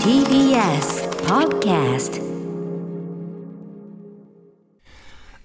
[0.00, 2.16] TBS Podcast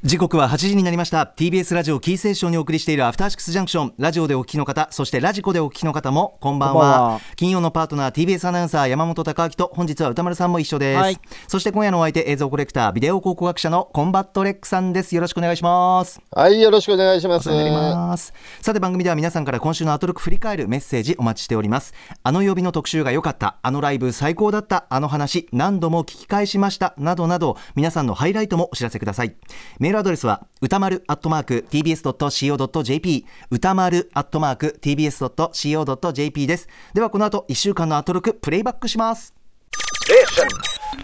[0.03, 1.31] 時刻は8時になりました。
[1.37, 3.93] TBS ラジオキーセーションにお送りしているアフターシックスジャンクション。
[3.99, 6.73] ラジオでお聞きの方そしてラジコでお聞きの方もこんばんは。
[6.73, 7.21] こんばんは。
[7.35, 11.19] 金曜のパートナー TBS アナウンサー山本匡晃と本日は宇多丸さんも一緒です、はい。
[11.47, 15.13] そして今夜のお相手映像コレクタービデオ考古学者のコンバット RECさんです。
[15.13, 16.19] よろしくお願いします。
[16.31, 17.39] はい、よろしくお願いしま
[18.17, 18.33] す。
[18.59, 21.93] さて番組では皆さんから今週のアトロク振り返るメッセージお待ちしております。
[22.23, 23.57] あの曜日の特集が良かった。
[23.61, 24.87] あのライブ最高だった。
[24.89, 26.95] あの話何度も聞き返しました。
[26.97, 29.35] などなど皆さんのハイライトもお知らせください。
[29.77, 36.67] メールアドレスは歌丸アットマーク tbs.co.jp 歌丸アットマーク tbs.co.jp です。
[36.93, 39.33] ではこの後1週間のアトロックプレイバックします。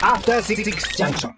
[0.01, 0.63] After Six
[0.97, 1.31] Junction.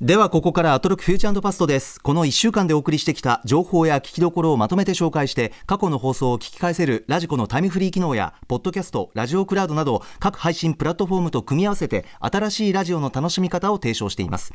[0.00, 2.00] ではここからアトロックフューチャーパストです。
[2.00, 14.54] この1週間でお送りしてきた情報や聞きどころをまとめて紹介して過去の放送を聞き返せるラジコのタイムフリー機能やポッドキャストラジオクラウドなど各配信プラットフォームと組み合わせて新しいラジオの楽しみ方を提唱しています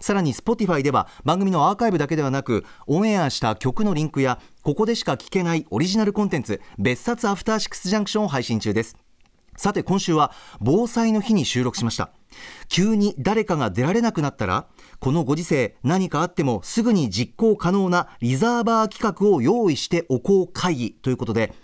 [0.00, 8.96] さらに Spotify では番組のアーカイブだけではなくオンエアした曲のリンクやここでしか聞けないオリジナルコンテンツ別冊アフターシックスジャンクションを配信中です。
[9.56, 12.10] さて今週は防災の日に収録しました。
[12.68, 14.66] 急に誰かが出られなくなったら
[14.98, 21.54] このご時世何かあってもすぐに実行可能なリザーバー企画を用意しておこう会議ということで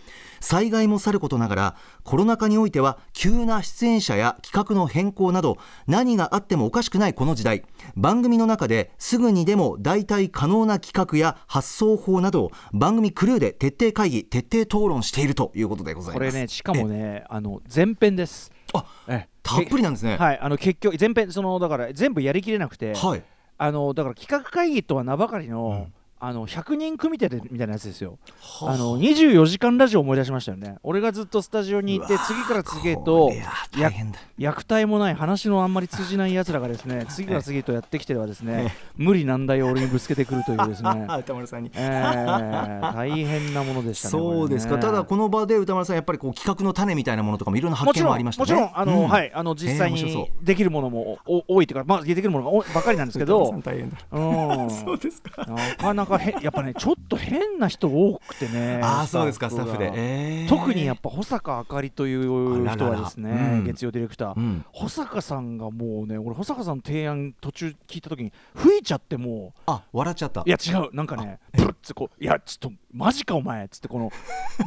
[0.43, 7.65] 災害もさることながらコロナ禍においては急な出演者や企画の変更など何があってもおかしくないこの時代。
[7.97, 16.31] 番組の中ですぐにでも代替可能な企画や発想法などを番組クルーで徹底会議徹底討論しているということでございます。
[16.31, 18.51] これね、しかもね、あの前編です。
[18.75, 20.17] あえたっぷりなんですね。
[20.17, 23.23] はい、あの結局前編そのだから全部やりきれなくて、はい。
[23.59, 25.87] あのだから企画会議とは名ばかりの、
[26.25, 28.17] あの100人組手でみたいなやつですよ。
[28.61, 28.77] あ。
[28.77, 30.77] の24時間ラジオ思い出しましたよね。
[30.85, 34.21] 俺がずっとスタジオにいてうわ次から次へとこりゃ大変だ。
[34.39, 41.09] 役体もない話のあんまり通じない奴らがですね 次から次へとやってきてはですね無理難題を俺にぶつけてくるというですね。
[41.19, 41.73] 歌丸さんに。
[41.75, 44.13] えー、大変なものでしたね。
[44.13, 48.53] そうですか、ねただこの場で歌丸さんやっぱりこう企画の種みたいなものとかもいろんな発見もちろんもありましたね。
[48.53, 49.09] もちろんあの、うん。
[49.09, 49.33] はい。
[49.35, 53.97] あの実際にできるものもお多いというかまあできるものばかりなんですけど、大変だ。
[54.13, 54.21] う
[54.67, 55.45] ん、 そうですか。
[55.47, 58.81] なかなかへやっぱねちょっと変な人多くてね。
[58.83, 60.49] ああそうですかスタッフで、がえー。
[60.49, 63.65] 特にやっぱ保坂あかりという人はですねうん。
[63.65, 64.65] 月曜ディレクター、うん。
[64.73, 70.41] 保坂さんがもうね俺保坂さんの提案途中聞いた時に吹いちゃってもあ笑っちゃった。
[70.41, 70.95] ういや違う。
[70.95, 74.11] なんかねプッつこういやちょっとマジかお前っつってこの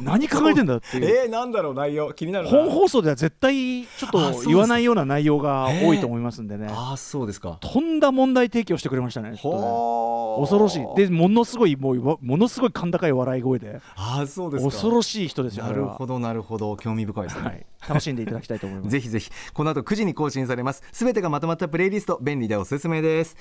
[0.02, 1.26] 何考えてんだっていう。
[1.26, 7.58] ー、なんだろう内容気にな本放送では絶対ちょっと言わないような内容が多いと思いますんでね、ああそうですか。
[7.60, 10.40] とんだ問題提起をしてくれましたねねほー。
[10.40, 10.86] 恐ろしい。
[10.96, 13.80] でものすごいもうわものすごい甲高い笑い声で。
[13.94, 14.70] ああそうですか。
[14.70, 16.76] 恐ろしい人ですよなるほどなるほど。
[16.76, 18.90] 興味深いですね、はい、楽しんでいただきたいと思います。
[18.92, 20.82] ぜひぜひこの後9時に更新されます。
[20.92, 23.36] すべてがまとまったプレイリスト便利でおすすめです。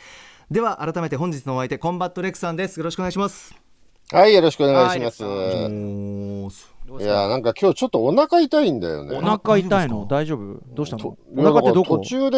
[0.52, 2.78] では改めて本日のお相手コンバット RECさんです。
[2.78, 3.66] よろしくお願いします
[4.16, 5.26] はい、よろしくお願いします。
[5.26, 5.68] は
[7.02, 9.18] いや、なんか今日ちょっとお腹痛いんだよね。
[9.18, 10.04] お腹痛いの？
[10.06, 10.62] 大大丈夫？
[10.74, 11.04] どうしたの？
[11.04, 11.98] とお腹ってどこ？
[11.98, 12.38] 途中で、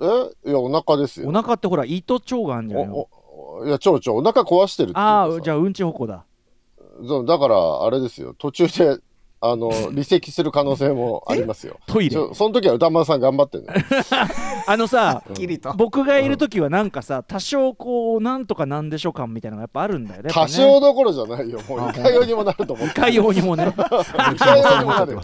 [0.00, 0.50] え？
[0.50, 1.32] いや、お腹ですおよ。
[1.32, 2.96] 腹ってほら胃と腸があるんじゃないの？
[2.96, 3.08] お
[3.60, 6.24] おいや、蝶々、お腹壊してるっていうああじゃあうんち歩行だ。
[7.06, 8.34] そうだから、あれですよ。
[8.36, 8.98] 途中で、
[9.46, 11.78] あの、離席する可能性も ありますよ。
[11.86, 12.16] トイレ？
[12.34, 13.66] その時は歌丸さん頑張ってね。
[14.66, 15.22] あのさ
[15.76, 20.30] 僕がいる時はなんかさ多少こうなんとかなんでしょう感みたいなのがやっぱあるんだよね。
[20.32, 21.60] 多少どころじゃないよ。
[21.68, 22.88] もういかようにもなると思う。
[22.88, 23.66] いかようにもね。
[23.68, 25.20] いかようにもなるよ。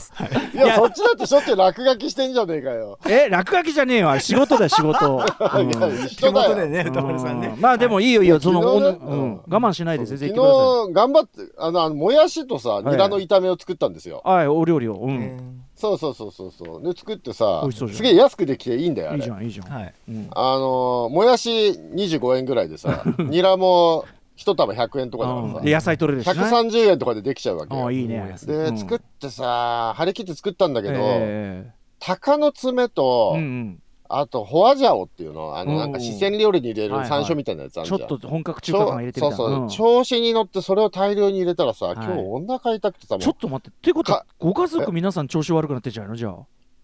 [0.54, 0.69] いや、い。
[0.69, 2.98] やそっちだってしょっちゅう落書きしてんじゃねえかよ。
[3.08, 4.19] え落書きじゃねえよ。
[4.19, 5.25] 仕事だよ仕事、
[5.56, 5.70] うん。
[5.70, 6.48] いや、手一緒だよ。
[6.50, 7.52] 元でね歌丸さんね。
[7.56, 7.60] うん。
[7.60, 8.38] まあでもいいよいいよ。
[8.41, 14.94] その、我慢しないで全然昨日頑張ってあのあのもやしとさいニラの炒めを作ったんですよ、はいお料理を。
[14.94, 16.82] うん、そうそうそうそうそう。
[16.82, 19.94] で作ってさすげえ安くできていいんだよあいいれじゃんいいじゃん、はい。
[20.09, 24.04] うん、あのーもやし25円ぐらいでさ ニラも
[24.37, 25.60] 一束100円とかだからさ。
[25.60, 26.32] で野菜取れるしね。
[26.32, 27.82] 130円とかでできちゃうわけよ。
[27.82, 28.37] ああいいね。
[28.47, 28.78] で、うん。
[28.78, 35.78] 作ってさ張り切って作ったんだけど、え鷹の爪えと、うんうんあとホアジャオっていうのあのうん。
[35.78, 39.68] なんか四川料理に入れる山椒みたいなやつあるちょじゃん、っと本格中ちょ華感入れてそうそう、ん。
[39.68, 41.94] 調子に乗ってそれを大量に入れたらさ、はい。
[41.96, 43.76] 今日お腹痛くてさちょっと待って。
[43.76, 46.16] っていうことはかご家族皆さん調子悪くなってんじゃないの？
[46.16, 46.34] じゃあ。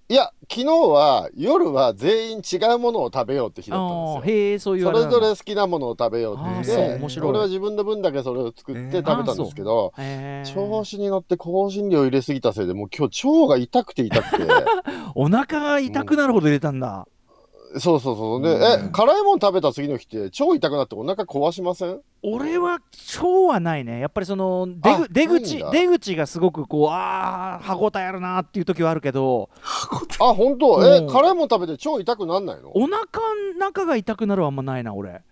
[0.08, 4.34] いや昨日は夜は全員違うものを食べようって日だったんですよ。
[4.36, 7.30] へえそういうそあれぞれ好きなものを食べようってあー言ってそう面白い。
[7.30, 9.92] 俺は自分の分だけそれを作って食べたんですけど、
[10.44, 12.88] 調子に乗って香辛料入れすぎたせいでもう。
[12.96, 14.46] 今日腸が痛くて痛くて
[15.16, 17.08] お腹が痛くなるほど入れたんだ、
[17.78, 18.42] そうそうそう。
[18.42, 18.86] で、うん。
[18.86, 22.00] え辛いもの食べた次の日って超痛くなってお腹壊しません？
[22.22, 24.00] 俺は超はないね。
[24.00, 29.50] やっぱりその出出口出口がすごくこうあー歯応えあるなっていう時はあるけど。
[30.20, 30.84] あ本当？
[30.84, 31.06] えうん。
[31.08, 32.70] 辛いもん食べて腸痛くなんないの？
[32.74, 35.22] お腹の中が痛くなるはあんまないな俺。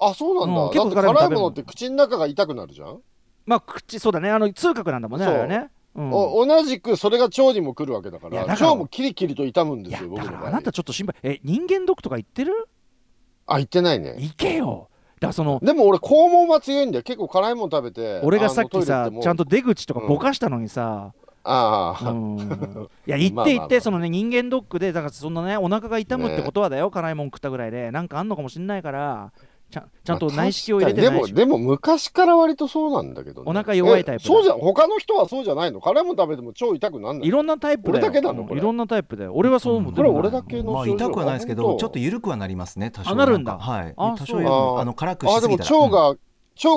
[0.00, 0.70] あそうなんだ、うん。
[0.70, 1.48] 結構だって辛いもん食べるもの。
[1.48, 2.98] って口の中が痛くなるじゃん、
[3.46, 4.30] まあ口そうだね。
[4.30, 12.68] あの痛覚なんだもんねそうあれはね、うん、お同じくそれが腸にも来るわけだから腸もキリキリと痛むんですよ僕のあなたちょっと心配え人間ドックとか行ってる？
[13.46, 14.16] あ言ってないね。
[14.18, 14.90] 行けよ。
[15.20, 17.02] だそのでも俺肛門は強いんだよ。
[17.02, 21.12] 結構辛いもん食べて俺がさっきさちゃんと出口とかぼかしたのにさ、
[21.42, 22.88] ああ、うん。
[23.06, 27.90] いや 行って行ってそのね人間ドックでだからそんなねお腹が痛むってことはだよ、辛いもん食ったぐらいで。
[27.90, 29.32] なんかあんのかもしんないから
[29.70, 31.46] ちゃんちゃんと内視鏡を入れて内視まあ確かに。
[31.46, 35.80] でもでも昔から割とそうなんだけど、ね、お腹弱いタイプそうじゃん他の人はそうじゃないの？
[35.80, 38.06] 辛いもん食べても腸痛くなんないいろんなタイプだよ。
[38.06, 38.54] 俺だけなのこれ。
[38.54, 39.32] うんいろんなタイプだよ。
[39.34, 43.10] 俺はそう思う、これ俺だけのまあ痛くはないですけどちょっと緩くはなりますね多少。
[43.10, 43.52] あなるんだ。
[43.52, 43.94] かはい。
[43.96, 46.18] あ多少あの辛くしあですもぎたら腸が、腸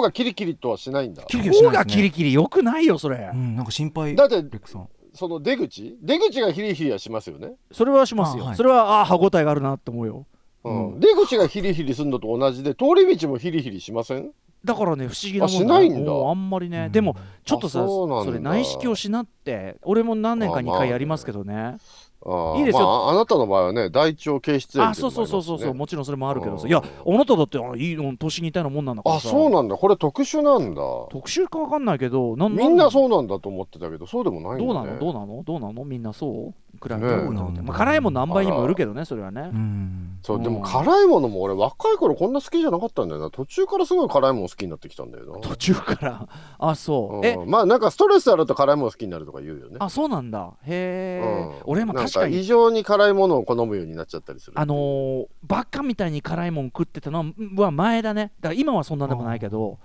[0.02, 1.24] がキリキリとはしないんだ。
[1.24, 4.16] キリキリし頬がキリキリよくないよそれ、うんうんなんか心配。
[4.16, 4.90] だってレックさん。
[5.14, 5.98] その出口？
[6.02, 8.56] 出口がヒリヒリはしますよね、それはしますよ、あはい。
[8.56, 10.26] それはあ歯応えがあるなって思うよ
[10.64, 14.32] 出口がヒリヒリするのと同じで通り道もヒリヒリしません？
[14.64, 16.12] だからね不思議なもんあしないんだ。
[16.12, 16.92] もうあんまりね、うん。
[16.92, 21.78] でもちょっとさあそれ内視鏡しなって俺も何年かあ2回やりますけどね
[22.24, 22.86] ああいいですよ。
[22.86, 29.76] まあ、あなたの場合はね大腸憩室炎あそうそうそうそうそううもちろんそれもあるけどうんさいやあなただってあいいの年似たようなもんなんだからあさそうなんだ。
[29.76, 30.82] これ特殊なんだ。
[31.10, 35.00] 特殊かわかんないけどなんみんなうそうなんだと思ってたけどそうでもないんだ、ね、どうなの？
[35.00, 35.44] どうなの？
[35.44, 35.86] どうなの？
[35.86, 36.54] みんなそう？
[36.82, 39.50] 比べてねまあ辛いもん何倍にもよるけどねそれはね。
[39.54, 40.18] うん。
[40.24, 43.30] そうでもうん辛いものも俺若い頃こんな好きじゃなかったんだよな。
[43.30, 45.40] 途中からすごい辛いもの好きになってきたんだよな。
[45.40, 46.28] 途中から？
[46.60, 47.26] あそう。
[47.26, 47.50] えうん。
[47.50, 49.78] まあなんかストレスあると辛いもの好きになるとか言うよね。
[49.80, 50.54] あそうなんだ。
[50.64, 51.72] へえうん。
[51.74, 52.84] 俺も確か異常に。
[52.84, 53.96] 辛いものを好むように。
[53.96, 58.32] なっちゃったりするあのーバカみたいに辛いもん食ってたのは前だね。
[58.40, 59.80] だから今はそんなでもないけど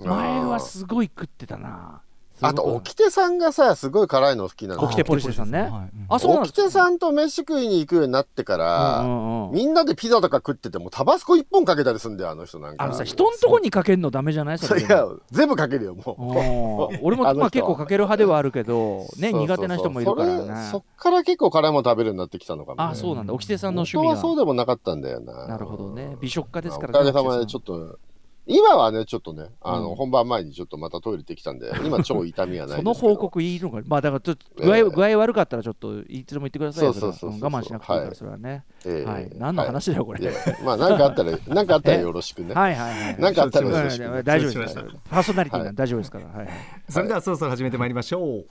[0.00, 2.02] 前はすごい食ってたな
[2.46, 4.82] あと沖手さんがさすごい辛いの好きなの。
[4.84, 5.70] 沖手ポリシェさんね。
[6.08, 9.04] あそうなんです沖手さんと飯食いに行くようになってから、
[9.52, 12.84] みんなでピザとか食っててもタバスコ一本かけたりすんだよあの人なんか。
[12.84, 14.58] あのさ人んとこにかけるのダメじゃない？
[14.58, 16.22] それいや全部かけるよもう。
[16.22, 23.32] うん俺もまあ結構かける派ではあるけどね苦手な人もいるからそれそねっから結構辛いもの食べるようになってきたのかも、ね、あそうなんだ。
[23.32, 25.46] 沖手さんの趣味はそうがでもなかったんだよな。
[25.46, 26.16] なるほどね。
[26.20, 27.98] 美食家ですからおかげさまでちょっと
[28.46, 29.94] 今はねちょっとねあの、うん。
[29.96, 33.08] 本番前にちょっとまたトイレ行ってきたんで 今超痛みはないそですけど。
[33.08, 34.82] の報告いいのかまあだからちょっと具合,、ええ。
[34.84, 39.10] 具合悪かったらちょっといつでも言ってくださいよそうそうそうそう我慢しなくていいから、はいそれはね、ええ。
[39.10, 39.30] はい。
[39.34, 40.32] 何の話だよこれ、
[40.64, 42.54] まあ何かあったら 何かあったらよろしくね。
[42.54, 43.16] はいはいはい。
[43.18, 44.22] 何かあったらうんよろしくね。
[44.22, 44.74] 大丈夫です
[45.08, 46.48] パーソナリティなんはで大丈夫ですから、はいはい。
[46.88, 48.46] それではそろそろ始めてまいりましょう。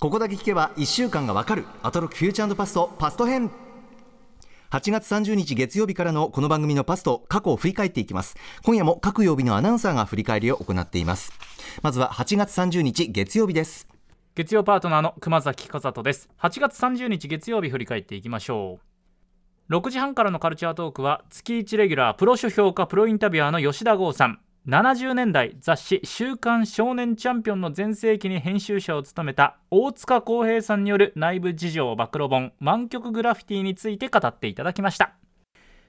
[0.00, 1.64] ここだけ聞けば1週間がわかる。
[1.82, 2.90] アトロックフューチャーパスト。
[2.98, 3.50] パスト編
[4.70, 8.36] 8月30日月曜日からのこの番組のパスと過去を振り返っていきます。
[8.62, 11.32] 今夜も各曜日のアナウンサーが振り返りを行っています。
[11.80, 13.88] まずは8月30日月曜日です。
[14.34, 16.28] 月曜パートナーの熊崎和人です。
[16.38, 18.78] 8月30日月曜日振り返っていきましょ
[19.70, 19.74] う。
[19.74, 24.38] 6時半からのカルチャートークは月1レギュラープロ書評家プロインタビュアーの吉田剛さん。
[24.68, 35.14] 70年代雑誌「週刊少年チャンピオン」の全盛期に編集者を務めた大塚康平さんによる内部事情暴露本「満曲グラフィティ」について語っていただきました。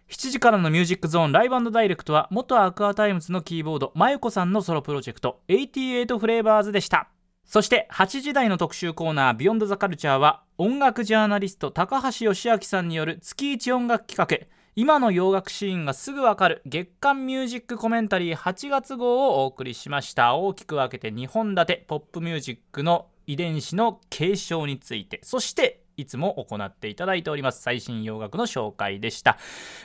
[0.07, 7.09] 7時からのミュージックゾーンライブダイレクトは元 Aqua Timez のキーボード mayukoさんのソロプロジェクト88フレーバーズでした。
[7.43, 20.35] そして8時台の特集コーナー「ビヨンドザカルチャーは音楽ジャーナリスト高橋芳朗さんによる月一音楽企画今の洋楽シーンがすぐわかる月刊ミュージックコメンタリー8月号をお送りしました。
[20.35, 25.19] 大きく分けて2本立てポップミュージックの遺伝子の継承について。
[25.21, 27.61] そしていつも行っていただいております。
[27.61, 29.37] 最新洋楽の紹介でした、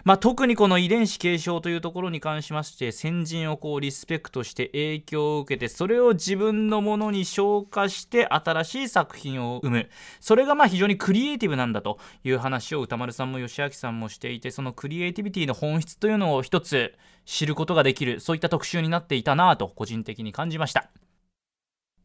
[0.05, 9.89] まあ、特にこの遺伝子継承というところに関しまして先人をこうリスペクトして影響を受けてそれを自分のものに消化して新しい作品を生む。
[10.21, 16.95] それがまあ非常にクリエイティブなんだという話を歌丸さんも吉明さんもしていてそのクリエイティビティの本質というのを一つ
[17.25, 20.91] 知ることができるそういった特集になっていたなと個人的に感じました。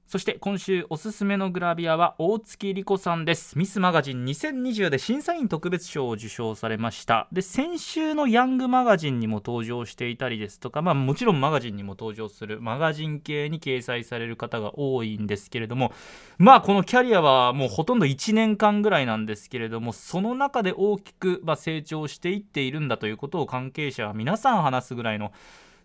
[0.10, 3.56] そして今週おすすめのグラビアは大月莉子さんです。
[3.56, 7.28] ミスマガジン2020で審査員特別賞を受賞されました。
[7.32, 15.94] で先週のヤングマガジンにも登場していたりですとかまあもちろんマガジンにも登場するマガジン系に掲載される方が多いんですけれども
[16.40, 25.32] まあこのキャリアはもうほとんど1年間ぐらいなんですけれどもその中で大きくま成長していっているんだということを関係者は皆さん話すぐらいの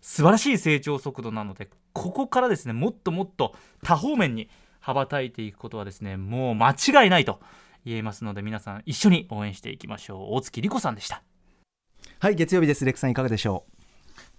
[0.07, 7.39] 素晴らしい成長速度なのでここからですねもっともっと多方面に羽ばたいていくことはですねもう間違いないと
[7.85, 10.35] 言えますので皆さん一緒に応援していきましょう。
[10.35, 11.23] 大月莉子さんでした。
[12.19, 12.85] はい月曜日です。
[12.85, 13.65] レックさんいかがでしょ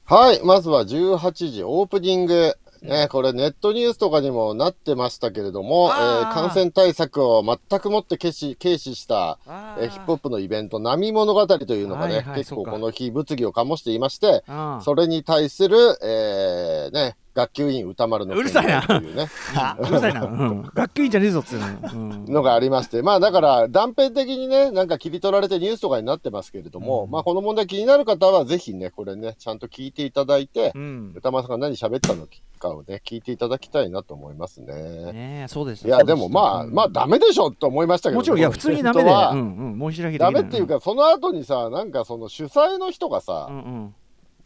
[0.04, 2.54] はい、まずは18時オープニング。
[2.82, 6.30] ね、これネットニュースとかにもなってましたけれども、えあー。
[6.30, 18.82] ー感染対策を全くもって軽視軽視した、あえーヒップホップのイベント、波物語というのがね、はいはい結構この日物議を醸していまして、あそれに対する、えーね、学級委員歌丸のうるさいな。
[18.88, 19.28] うね、
[19.78, 27.10] うるさいな、うん、学級委員じゃねえぞっつうの、うんのがありまして、まあだから断片的にね、なんか切り取られてニュースとかになってますけれども、うん。
[27.10, 31.12] まあこの問題気になる方はぜひね、これね、ちゃんと聞いていただいて、うん。
[31.14, 32.26] 歌丸さんが何喋ったの
[32.58, 35.12] かをね、聞いていただきたいなと思いますね。
[35.12, 39.32] ねえそうですいや、でもまあ、まあダメでしょと思いましたけど、もちろんいや 普通にダメは。
[39.32, 43.94] うんうん、ダメっていうか、その後にさ、なんかその主催の人がさう、ん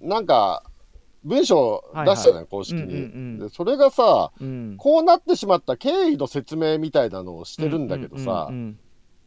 [0.02, 0.08] うん。
[0.08, 0.64] なんか
[1.24, 3.38] 文章出したのよ、公式に、うんうんうん。
[3.40, 3.48] で。
[3.50, 4.76] それがさ、うん。
[4.78, 8.78] こうなってしまった経緯の説明みたいなのをしてるんだけどさ、うんうん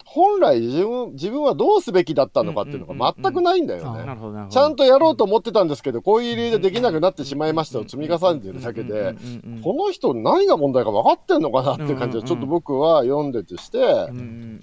[0.05, 4.47] 本来自分自分はどうすべきだったのかっていうのが全くないんだよね。
[4.49, 9.15] ちゃんとやろうと思ってたんですけど、こういう理由でできなくなってしまいましたを積み重ねてるだけで、
[9.63, 13.79] この人何が問題か分かってんのかなっていう感じうんうんうんはちょっと僕は読んでてして、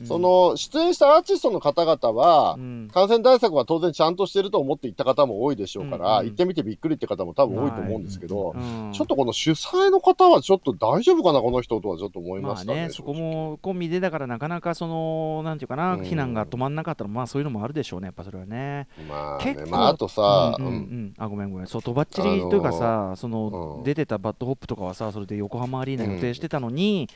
[0.05, 12.83] その出演したアーティストの方々はう、ん感染対策は当然ちゃんとしてると思って行った方も多いでしょうから、行ってみてびっくりって方も多分多いと思うんですけど、うんちょっとこの主催の方はちょっと大丈夫かな、この人とはちょっと思いままあしたね。
[12.87, 16.01] ね、そこも込みでだからなかなかそのなんていうかな、うん。
[16.00, 18.89] 非難が止まんなかったらまあそういうのもあるでしょうねやっぱそれはね。
[19.09, 21.05] まあね、結構まああとさ、うんうんううん。
[21.07, 21.67] ん、あごめんごめん。
[21.67, 23.85] そうとばっちりというかさ、その、うん。
[23.85, 27.09] 出てたバッドホップとかはさそれで横浜アリーナ予定してたのに、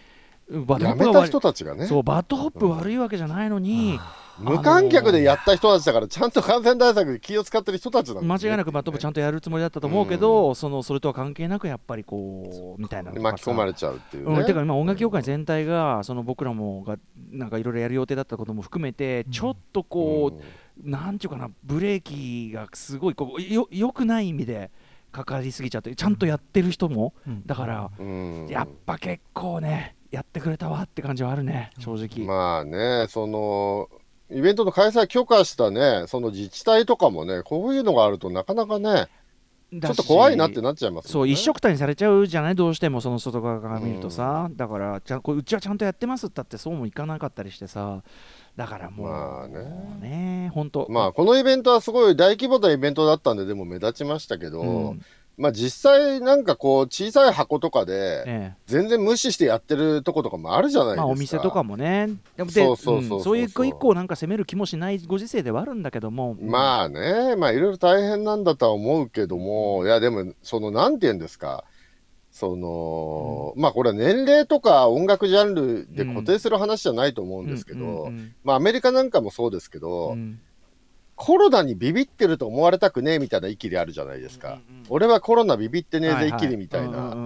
[0.51, 1.29] バッドホやめたップが悪い。
[1.29, 3.99] 人たちがね、そうバッドホップ悪いわけじゃないのに、
[4.39, 8.29] 無観客でやった人たちだから、ちゃんと感染対策で気を使ってる人たちなんね。
[8.29, 14.41] 間違いなくバッドホップちゃんとやるつもりだったと思うけど、そのそれとは関係なくやっぱりこうみたいな巻き込まれちゃうっていうね。
[14.41, 16.97] うん、てか今音楽業界全体がその僕らもが
[17.31, 24.71] なんかいろいろやる予定だったことも含めてちょっとこう、なんていうかなブレーキがすごいこうよよくない意味で
[25.13, 27.15] かかりすぎちゃってちゃんとやってる人も、
[27.47, 28.47] だから、うん。
[28.49, 31.71] やっぱ結構ねやってくれたわって感じはあるね。
[31.79, 33.89] 正直、まあね、その、
[34.31, 39.09] イベントの開催許可したね、その自治体とかもね、こういうのがあるとなかなかね、
[39.73, 41.29] ちちょっと怖いなってなっちゃいますそう。
[41.29, 48.03] 一緒くたにされちゃうじゃないどうしてもその外側から見るとさ、だからちゃんこれうちはちゃんとやってますったってそうもいかなかったりしてさ。
[48.57, 49.65] だからもう、まあね。
[50.01, 50.87] ね本当。
[50.89, 55.03] まあ、このイベントはすごい大規模なイベントだったんで、でも目立ちましたけど、うん
[55.37, 58.57] まあ実際なんかこう、小さい箱とかで、ええ。
[58.67, 61.03] 全然無視してやってるとことかもあるじゃないですか。
[61.03, 63.21] まあ、お店とかもね、でもでそうそうそうそうう。
[63.21, 71.65] んそういう一個一個なんか責める気もしないご時世ではあるんだけども、まあね、まあいろいろ大変なんだとは思うけども、いやでも、その、なんて言うんですか、
[72.31, 78.35] その、まあこれは年齢とか音楽ジャンルで固定する話じゃないと思うんですけど、うんうん。
[78.45, 80.41] まあアメリカなんかもそうですけど、うん
[81.17, 84.49] コロナにビビってると思われたくねえみたいなイキリあるじゃないですか。
[84.49, 87.17] うんうん俺はコロナビビってねえぜイキリみたいな、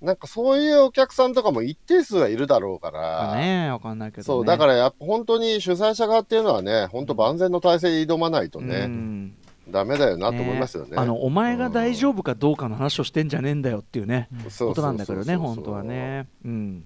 [0.00, 9.34] なんかそういうお客さんとかも一定数はいるだろうかまら、あねわかんないけど、ね、そう、だからやっぱ本当に主催者側っていうのはね、本当万全の体制で挑まないとね、うん
[9.68, 10.92] ダメだよなと思いますよね。
[10.96, 14.68] あのお前が大丈夫かどうかの話をしてんじゃねえんだよっていうね、そうそうそうそう。
[14.68, 16.28] ことなんだけどね本当はね。
[16.44, 16.84] うん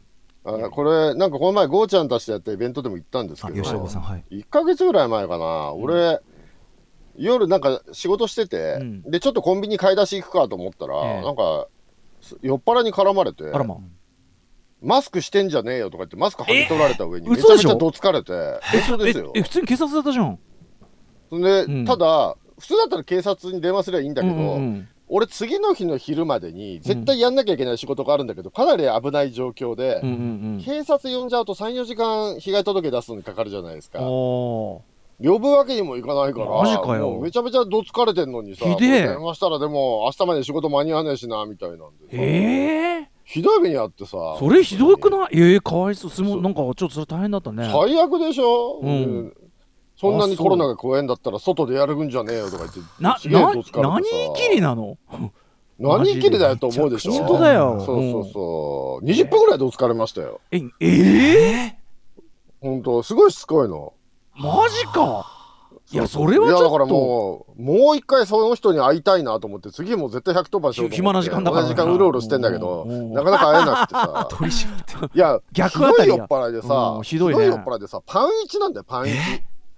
[0.48, 4.24] あこれ、なんかこの前、ゴーちゃんたちでやったイベントでも行ったんですあけど、吉田さんはい。
[4.30, 6.20] 1ヶ月ぐらい前かな、俺、
[7.16, 9.02] 夜なんか仕事してて、うん。
[9.02, 11.22] で、ちょっとコンビニ買い出し行くかと思ったら、ええ。
[11.22, 11.68] なんか、
[12.20, 13.78] す酔っ払いに絡まれて、ま
[14.80, 19.32] マスクしてんじゃねえよとか言って、マスク剥ぎ取られた上に、えめちゃめちゃどつかれて、嘘ですよ。
[19.34, 19.40] え。
[19.40, 20.38] え普通に警察だったじゃん。
[21.30, 21.84] で、うん。
[21.84, 30.12] ただ、普通だったら警察に電話すればいいんだけど、うんうんうん俺、次の日の昼までに絶対やんなきゃいけない仕事があるんだけど、かなり危ない状況で、うんう
[30.60, 34.00] ん警察呼んじゃうと3、4時間被害届出すのにかかるじゃないですか。
[34.00, 34.82] 呼
[35.20, 39.02] ぶわけにもいかないから、マジかめちゃめちゃどつかれてんのにさ、ひでえ。
[39.08, 45.28] 電話したらでも、明日まで仕事間に合わねえしな、みたいなんでええひどい目にあってさ、それひどくない？
[45.32, 46.10] ええかわいそう。
[46.10, 47.68] すもなんかちょっとそれ大変だったね。
[47.72, 48.88] 最悪でしょ、うん。
[48.88, 49.36] うん
[49.98, 54.96] そんなにコロナが怖えんだったら、外でやるんじゃねえよとか言って、なな何きりなの？
[55.78, 57.12] 何きりだよと思うでしょ。
[57.12, 57.82] 本当だよ。
[57.84, 59.04] そうそうそう。
[59.04, 60.40] 20分ぐらいどつかれましたよ。
[60.50, 61.78] えええ
[62.60, 63.92] 本当すごいしつこいの。
[64.36, 65.26] マジか。
[65.90, 70.96] いやそれはちいやだからょっともう、もう一回その人に会いたいなと思って、次も絶対110番しようと思って。
[70.96, 71.66] 暇な時間だから。
[71.66, 72.90] 時間うろうろしてんだけどうん。
[72.90, 74.28] うん、なかなか会えなくてさ。
[74.30, 75.16] 取り締まって。
[75.16, 77.46] いや、逆ひどい酔っ払いでさう、んひどいね。
[77.46, 79.16] 酔っ払いでさ、パンイチなんだよ、パンイチ。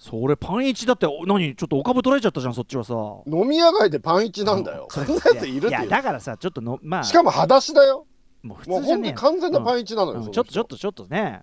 [0.02, 2.95] それパンイチだってお何ちょっとお株取られちゃったじゃんそっちはさ
[3.26, 4.88] 飲み屋街でパンイチなんだよ。
[4.90, 5.87] そんなやついるっていや。
[5.87, 8.07] だからさちょっとのまあしかも裸足だよ。
[8.42, 10.26] もう普もう通じゃねえ本当に完全なパンイチなのよ。
[10.26, 11.42] ちょっとちょっとちょっとね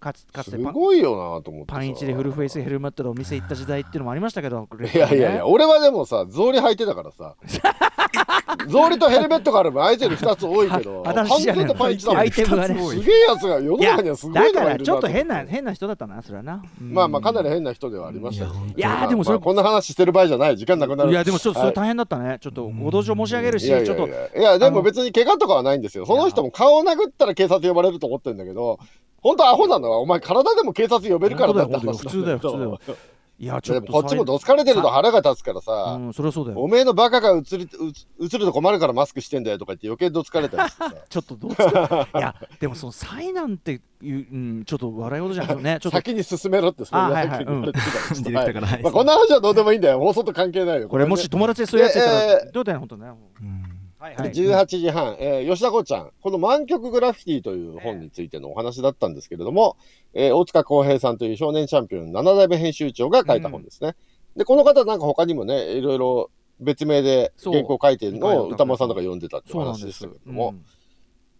[0.00, 1.76] かつかつすてパンごいよなと思ってさ。
[1.76, 7.36] パンイチでフルフェイスヘルメットでお店行った時代っていうのもありましたけどいやいやいや、俺はでもさ、草履履いてたからさ、
[8.68, 28.78] 草履とヘルメットがあればアイテム2つ多いけど、新しいじゃねパンツとパンチだもんアイテムがねすげえやつが世の中にはすごいのがいるならちょっと変な変な人だったなそれはな、まあまあかなり変な人ではありましたけどいやいやでもそれまあこんな話してる場合じゃない時間なくなるいやでもちょっとそれ大変だったね、ちょっとご同情申し上げるし、ちょっといやでも別に怪我とかはないんですよその人も顔を殴ったら警察呼ばれると思ってるんだけど
[29.22, 32.80] 本当アホなのはお前体でも警察呼べるからだって普通だよ普通だよ
[33.40, 36.60] いやちょっとでもこっちもどつかれてると腹が立つからさ、うんそれはそうだよ。
[36.60, 37.70] おめえのバカが映り
[38.20, 40.94] 映映ると困るからマスクしてんだよとか言って余計どつかれたりしてさ。
[41.08, 45.78] ちょっとどうですかいやでもその災難っていう、うん、ちょっと笑い事じゃないね。
[45.80, 47.46] ちょっと先に進めろってそあんなはいはい
[48.08, 48.82] 先に言われてるから。
[48.82, 50.00] まあ、こんな話はどうでもいいんだよ。
[50.00, 50.88] 放送と関係ないよ。
[50.88, 53.08] これもし友達でそういうやついたら、ええどうだよ本当ね。
[53.40, 53.70] うん。
[54.00, 54.30] はいはい。
[54.30, 63.94] 18時半、えー吉田子ちゃん、この満曲グラフィティという本についてのお話だったんですけれども、えー大塚康平さんという少年チャンピオン7代目編集長が書いた本ですね。
[64.36, 69.98] で、この方なんか他にもね、いろいろ別名で原稿書いてるのを歌丸さんとか読んでたっていう話です。
[69.98, 70.64] したけれどうも、ん。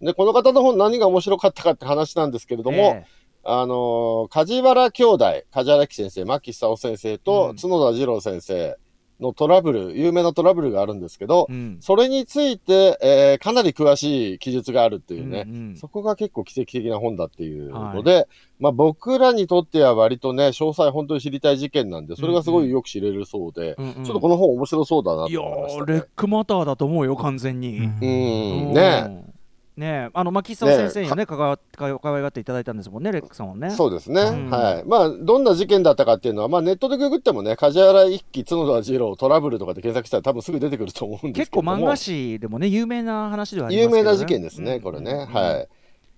[0.05, 3.05] で、この方の本何が面白かったかって話なんですけれども、え
[3.43, 7.19] あのー梶原兄弟、梶原紀先生、牧久夫先生うん。
[7.19, 8.77] と角田二郎先生
[9.21, 11.77] のトラブル、有名なトラブルがあるんですけど、えうん。
[11.81, 15.77] それについて、えーかなり詳しい記述があるっていうね、うんうん。
[15.77, 18.27] そこが結構奇跡的な本だっていうので、
[18.59, 24.05] まあ僕らにとっては割とね、詳細本当に知りたい事件なんで、それがすごいよく知れるそうで、うんうん。
[24.05, 26.07] ちょっとこの本面白そうだなといや思いました、ーレッね。
[26.17, 27.85] クマターだと思うよ完全に、うん。
[27.85, 28.75] うん、うん。
[28.75, 29.31] ね
[29.77, 34.85] ねえあの牧久先生にね関わか可愛がっていただいたんですもんねレックさんはねそうですね、うんはい。
[34.85, 41.73] まあ、どんな事件だったかっていうのは、まあネットでググってもね、梶原一騎、角田二郎、トラブルとかで検索したら多分すぐ出てくると思うんです結けども。
[41.73, 45.13] 構漫画誌でもね有名な話ではあります有けど、ね、名な事件ですね、うんこれね。
[45.13, 45.69] うんはい。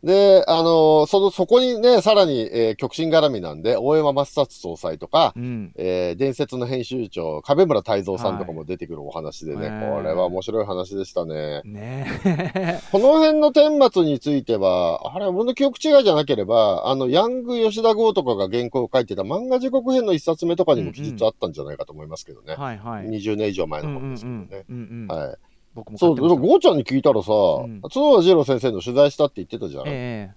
[0.03, 11.63] で、あのその、そこにね、さらに、えー極真絡みなんで、大山正達総裁とか、うんえー伝説の編集長、壁村泰造さんとかも出てくるお話でね、はいこれは面白い話でしたね。
[11.65, 22.55] ねえ この辺の顛末については、あれ、俺の記憶違いじゃなければ、あの、ヤング吉田剛とかが原稿を書いてた漫画時刻編の一冊目とかにも記述あったんじゃないかと思いますけどね。
[22.57, 24.65] はいはい20年以上前うんうんの本ですけどね。
[24.69, 25.37] うんうんうんはい。
[25.75, 27.33] 僕もそう、でゴーちゃんに聞いたらさ、
[27.67, 27.81] ん。
[27.83, 29.85] 角田二郎先生の取材したって言ってたじゃん。
[29.87, 30.31] え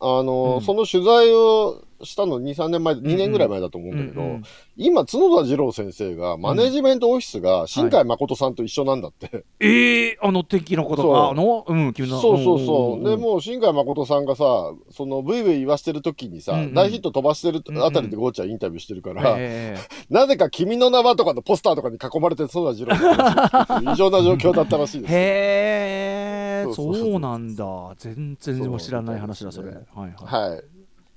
[0.00, 0.62] あの、うん。
[0.62, 4.42] その取材をしたの2、3年前、2年ぐらい前だと思うんだけど、うんうん。
[4.76, 9.44] 今、角田二郎先生が、マネジメントオフィスが、新海誠さんと一緒なんだって。
[9.60, 12.06] ええあの敵のことかあのうんそう
[12.42, 12.96] そうそう。
[12.96, 13.04] んんん。
[13.04, 16.74] で、もう、新海誠さんがさ、その、ブイブイ言わしてる時にさ、うんうん。
[16.74, 19.78] 大ヒット飛ばしてるうんうんあたりでゴーちゃんインタビューしてるから、ええ
[20.10, 25.14] なぜか君の名はとかのポスターとかに囲まれて角田二郎さん異常な状況だったらしいです。
[25.14, 27.64] へえそうなんだ。
[27.98, 29.70] 全然知らない話だそれ。
[29.70, 30.50] はいはい。
[30.50, 30.64] はい。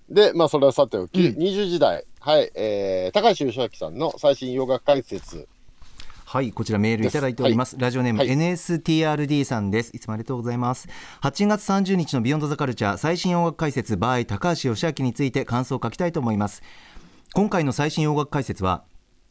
[0.09, 5.47] で、まあ、それはさておき、うん20時代、はい、えー、高橋義明さんの最新洋楽解説。
[6.25, 7.77] はい、こちらメールいただいております。
[7.79, 9.91] ラジオネーム、はい NSTRD さんです。
[9.93, 10.87] いつもありがとうございます。
[11.21, 16.61] 8月30日のビヨンドザカルチャー最新音楽解説 by 高橋義明について感想を書きたいと思います。
[17.33, 18.83] 今回の最新音楽解説は、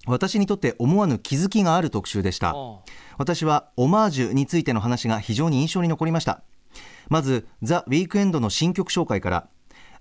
[0.06, 2.50] 私にとって思わぬ気づきがある特集でした。
[2.50, 2.78] あ
[3.18, 6.42] 私はオマージュについての話が非常に印象に残りました
[7.08, 9.48] まずザ・ウィークエンドの新曲紹介から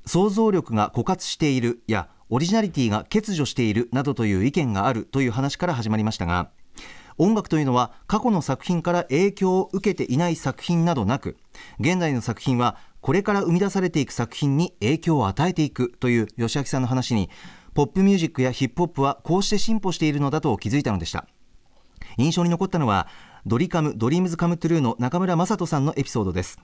[0.05, 6.49] 想像力が枯渇しているやオリジナリティが欠如しているなどという意見があるという話から始まりましたが
[7.17, 11.37] 音楽というのは過去の作品から影響を受けていない作品などなく
[11.79, 17.29] 現在の作品はこれから生み出されていく作品に影響を与えていくという吉明さんの話に
[17.73, 21.27] ポップミュージックやヒップホップはこうして進歩しているのだと気づいたのでした。
[22.17, 23.07] 印象に残ったのは
[23.45, 26.59] ドリカムドリームズカムトゥルーの中村正人さんのエピソードです。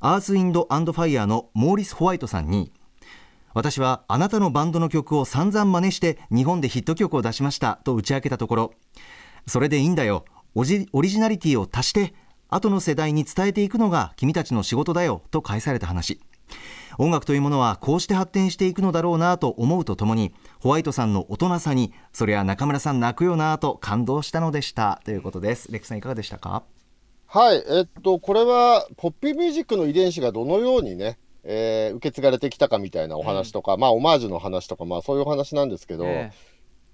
[0.00, 2.72] アースウィンドファイヤーのモーリス・ホワイトさんに
[3.54, 8.72] 私はあなたのバンドの曲を散々真似して日本でヒット曲を出しましたと打ち明けたところ
[9.46, 10.24] それでいいんだよ。
[10.54, 12.14] オリジナリティを足して
[12.48, 16.20] 後の世代に伝えていくのが君たちの仕事だよと返された話
[16.98, 25.00] 音楽というものはこうして発展していくのだろうなと思うとともにホワイトさんの大人さにそれは中村さん泣くよなと感動したのでした。
[25.04, 25.70] ということです。
[25.70, 26.62] レクさんいかがでしたか？
[27.26, 36.32] はい、えっと、これは、ポップミュージックの遺伝子がどのようにね、えー受け継がれてきたかみたいなお話とか、まあ、オマージュの話とか、まあ、そういうお話なんですけど、え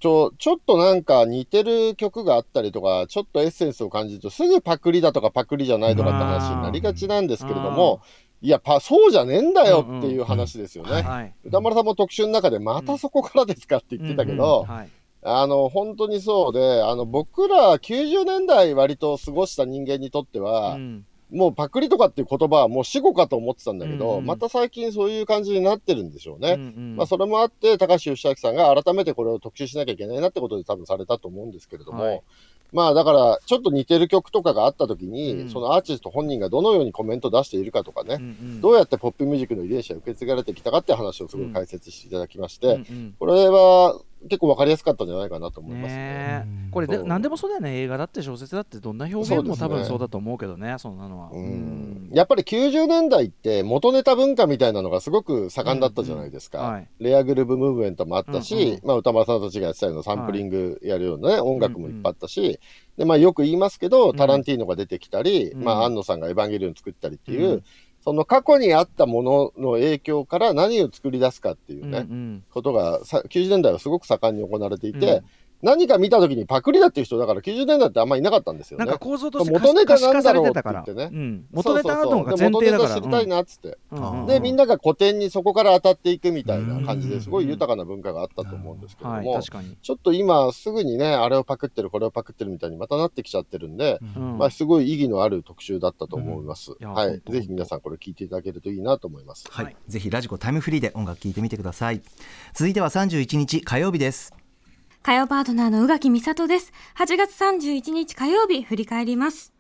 [0.01, 8.01] ちょ、ちょっとなんか似てる曲があったりとか、ちょっとエッセンスを感じると、すぐパクリだとかパクリじゃないとかって話になりがちなんですけれども、
[8.41, 11.03] いや、パ、そうじゃねえんだよっていう話ですよね。
[11.03, 11.35] はい。
[11.45, 14.77] 歌丸さんも特集の中で、またそこからですかって言ってたけど、うんうん。
[14.77, 14.91] はい
[15.25, 21.07] あの、本当にそうで、あの、僕ら90年代割と過ごした人間にとっては、うん。
[21.31, 24.27] もうパクリとかっていう言葉はもう死語かと思ってたんだけど、うんうん。
[24.27, 26.53] また最近そういう感じになってるんでしょうね。
[26.53, 26.97] うんうん。
[26.97, 32.23] まあ、それもあって、高橋義明さんが改めてこれを特集しなきゃいけないなってことで多分されたと思うんですけれども、はい。
[32.73, 35.49] まあだから、ちょっと似てる曲とかがあった時に、うん。
[35.51, 38.61] そのアーティスト本人がどのようにコメントを出しているかとかね、うんうん。
[38.61, 43.17] どうやってポップミュージックの遺伝子が受け継がれてきたかっていう話をすごい解説していただきまして、うんうん。
[43.19, 45.97] これは結構わかりやすかったんじゃないかなと思いますね。
[45.97, 46.71] ねえ。
[46.71, 47.77] これで何でもそうだよね。
[47.81, 51.31] 映画だって小説だってどんな表現も多分そうだと思うけどねそんなのは。
[51.33, 52.11] うん。
[52.13, 56.61] やっぱり90年代って元ネタ文化みたいなのがすごく盛んだったじゃないですか。
[56.61, 56.67] うん。
[56.67, 56.89] うんはい。
[57.01, 62.61] レアグルーブムーブメントもあったし、うんうんまあ、歌丸さんたちがやってたようなサンプリングやるような、ね音楽もいっぱいあったし、
[62.97, 65.65] でまあ、よく言いますけど、タランティーノが出てきたり、うん。
[65.65, 67.65] まあ、安野さんがエヴァンゲリオン作ったりっていう、うん
[68.05, 72.45] その過去にあったものの影響から何を作り出すかっていううんね、うん。
[72.53, 75.25] ことがさ90年代はすごく盛んに行われていて、うん
[75.63, 78.85] 何か見た時にパクリだっていう人だから90年代ってあんまりいなかったんですよね。
[78.85, 78.99] なんか。
[78.99, 80.83] 構造として元ネタなんだろうってれてたから。
[80.85, 81.11] 言ってね。
[81.13, 81.47] うん。
[81.53, 83.79] 元ネタの方が前そうそうそうで元ネ提だからタ知りたいなっつって。
[83.93, 84.27] うん。
[84.27, 89.77] で、みんなが古典にそこから当たっていくみたいな感じですごい豊かな文化があったと思うんですけどはいも、確かに。
[89.81, 94.39] ちょっと今すぐにね、あれをパクってる、これをパクってるみたいにまたなってきちゃってるんで、うん。
[94.39, 96.73] まあすごい意義のある特集だったと思います。
[96.73, 97.23] いやはい。
[97.29, 99.47] ぜひ皆さんこれ聞いていただけるといいなと思います。
[99.49, 99.77] はい、はい。
[99.87, 102.03] ぜひラジコタイムフリーで音楽聴いてみてください。
[102.53, 104.42] 続いては31日火曜日です
[105.03, 106.73] 火曜パートナーの宇垣美里です。
[106.97, 109.53] 8月31日火曜日、振り返ります。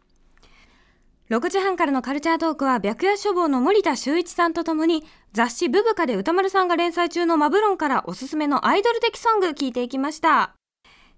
[1.31, 5.02] 6時半からのカルチャートークは、白夜書房の森田修一さんとともに、
[5.33, 10.55] 雑誌ブブカで歌丸さんが連載中のマブロンからおすすめのアイドル的ソング聞いていきました。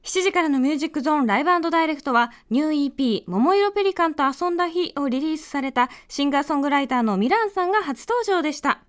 [0.05, 8.81] 7時からのミュージックゾーンライブダイレクトは、ニュー EP、桃色ペリカンと遊んだ日をリリースされたシンガーソングライターのミランさんが初登場でした。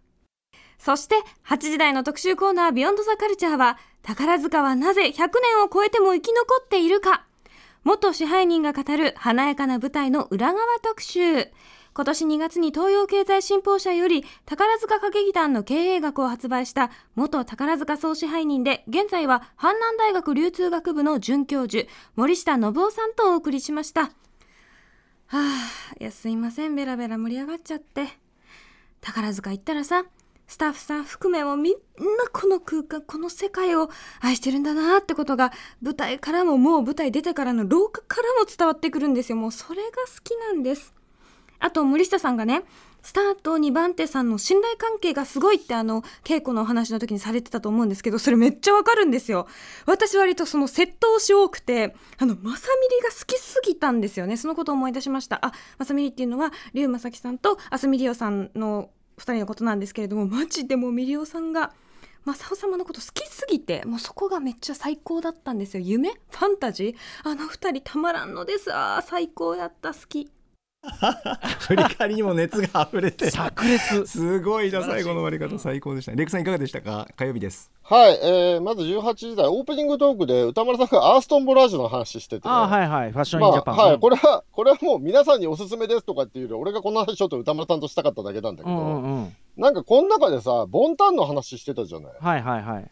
[0.78, 1.16] そして、
[1.48, 7.26] 8時台の特集コーナービヨンドザカルチャーは、宝塚はなぜ100年を超えても生き残っているか
[7.84, 11.52] 元支配人が語る華やかな舞台の裏側特集。
[11.96, 24.02] 今年2月に東洋経済新報社より宝塚歌劇団の経営学を発売した元宝塚総支配人で現在は阪南大学流通学部の准教授森下信夫さんとお送りしました。
[24.02, 24.12] は
[25.34, 28.08] あ、いやすいませんベラベラ盛り上がっちゃって。
[29.00, 30.04] 宝塚行ったらさ
[30.48, 31.80] スタッフさん含めもみんな
[32.32, 39.38] この空間この世界を愛してるんだなってことが舞台からももう舞台出てからの廊下からも伝わってくるんですよ。
[39.38, 40.94] もうそれが好きなんです。
[41.60, 42.64] あと森下さんがね
[43.02, 49.48] スタート2番手さんの信頼関係がすごいってあの稽古のお話の時にされてたと思うんですけどそれめっちゃわかるんですよ。
[49.86, 54.38] 私割とその窃盗し多くてあのまさみりが好きすぎたんですよね。
[54.38, 55.46] そのことを思い出しました。
[55.46, 61.74] あまさみりっていうのは龍正樹さんとあすみりおさんの2人のことなんですけれどもマジでもうミリオさんが
[62.26, 65.84] 正雄様のこと好きすぎてもうそこがめっちゃ最高だったんですよ。
[65.86, 66.10] 夢？
[66.12, 67.30] ファンタジー？
[67.30, 68.74] あの2人たまらんのです。
[68.74, 69.94] あ最高やった。
[69.94, 70.32] 好き。
[71.60, 73.32] 振り返りにも熱が溢れて。
[73.32, 74.06] 炸裂。
[74.06, 76.18] すごいな最後の終わり方最高でしたね。
[76.18, 77.08] レクさんいかがでしたか？
[77.16, 77.72] 火曜日です。
[77.84, 83.12] はい、えー、まず18時台、オープニングトークで歌丸さんがアーストンボラージュの話してて、あーはいはい。
[83.12, 89.36] ファッションまあ、インジャパン、はい、これは、これはもう皆さんにおすすめですとかっていうより、俺がこの話ちょっと歌丸さんとしたかっただけなんだけど、うんうんうん。
[89.58, 92.12] なんかこの中でさ、ボンタンの話してたじゃない。
[92.20, 92.92] はいはいはい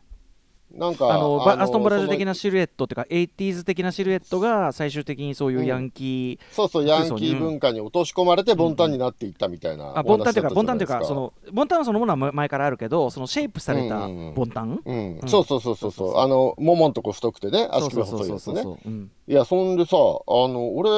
[0.74, 10.04] なんか、あのバアストンブラジル的なシルエットっていうか 80s 的なシルエットが最終的にそういうヤンキー、そうそう、ヤンキー文化に落とし込まれて、ボンタンになっていったみたいなお話だあ。
[10.04, 14.34] ボンタンっていうかボンタンっていうかそのボンタンそのものは前からあるけどそのシェイプされたうんうんうん。
[14.34, 15.30] ボンタン、うん、うん。
[15.30, 18.54] そうそうそうそうそう、あの、ももんとこ太くてね、足首そうそう細いやつね。
[18.56, 20.90] そうそうそう、うんいや、そんでさ、あの、俺、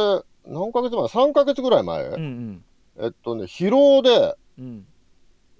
[0.48, 2.64] 何ヶ月前 ?3 ヶ月ぐらい前、うんうん。
[3.00, 4.86] えっとね、疲労で、うん。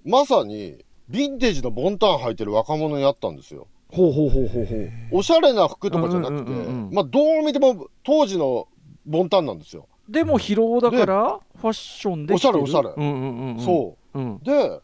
[0.04, 3.68] まさに、ヴィンテージのボンタン履いてる若者に会ったんですよ。
[3.96, 4.90] ほうほうほうほうほう。
[5.12, 8.68] おしゃれな服とかじゃなくて、うんうんうんうんまあ、どう見ても当時の
[9.06, 9.88] ボンタンなんですよ。
[10.08, 12.92] でも疲労だからファッションでおしゃれおしゃれ。
[12.94, 14.18] うんうんうんうん、そう。
[14.18, 14.34] うん。
[14.36, 14.40] う。
[14.44, 14.80] で、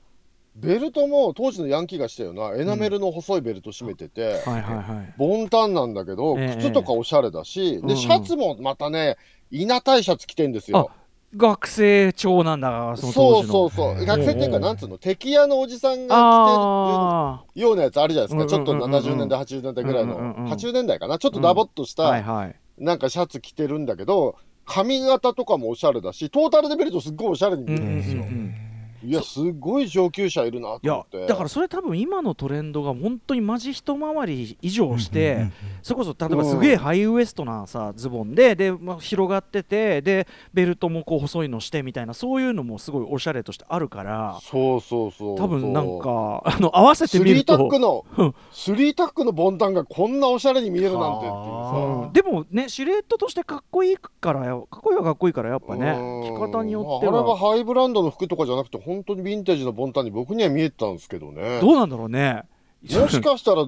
[0.57, 5.15] ベルトも当時のヤンキーがしたようなエナメルの細いベルト締めてて、はいはいはい。
[5.17, 6.57] ボンタンなんだけど、ええ。
[6.57, 9.17] 靴とかおしゃれだし、で、シャツもまたね、
[9.51, 10.91] 稲たいシャツ着てんですよ。
[11.35, 13.53] 学生調なんだそのそう当時の。
[13.53, 14.05] そうそう。
[14.05, 18.51] 学生っていうか、なんつうの、敵屋のおじさんがあ着てるようなやつあるじゃないですか。
[18.51, 18.95] ちょっとうんうんうん。
[18.95, 21.19] うん70年代、80年代ぐらいの、うんうんうん80年代かな？
[21.19, 22.57] ちょっとダボっとしあはいた、はい。
[22.79, 28.23] なんかシャツ着てるんだけど、髪型とかもおしゃれだし、トータルで見るとすっごいおしゃれに見えるんですよ。
[28.23, 28.72] うんうんうんうん
[29.05, 31.27] いや、すごい上級者いるなといや思って。
[31.27, 35.51] だからそれ多分今のトレンドが本当にマジ一回り以上して、
[35.83, 45.39] それこそ例えばすげえハイウエストなさズボンでで、まあ、広がっててでベルトもこう細いのしてみたいなそういうのもすごいおしゃれとしてあるからそうそうそう。
[45.39, 52.07] 多分なんかあの合わせてスリータみるとックのうん、スリータックのボンタンがこんなおしゃれに見えるなんてっていうさ。
[52.07, 56.35] うんでもねシルエットとしてかっこいいからやかっこいいはかっこいいからやっぱねうん。
[56.35, 61.61] 着方によってまあ、あれははハイブランドの服とかじゃなくて本当にヴィンテージのボンタンに僕には見えてたんですけどね。
[61.61, 62.43] どうなんだろうね。
[62.91, 63.67] もしかしたら、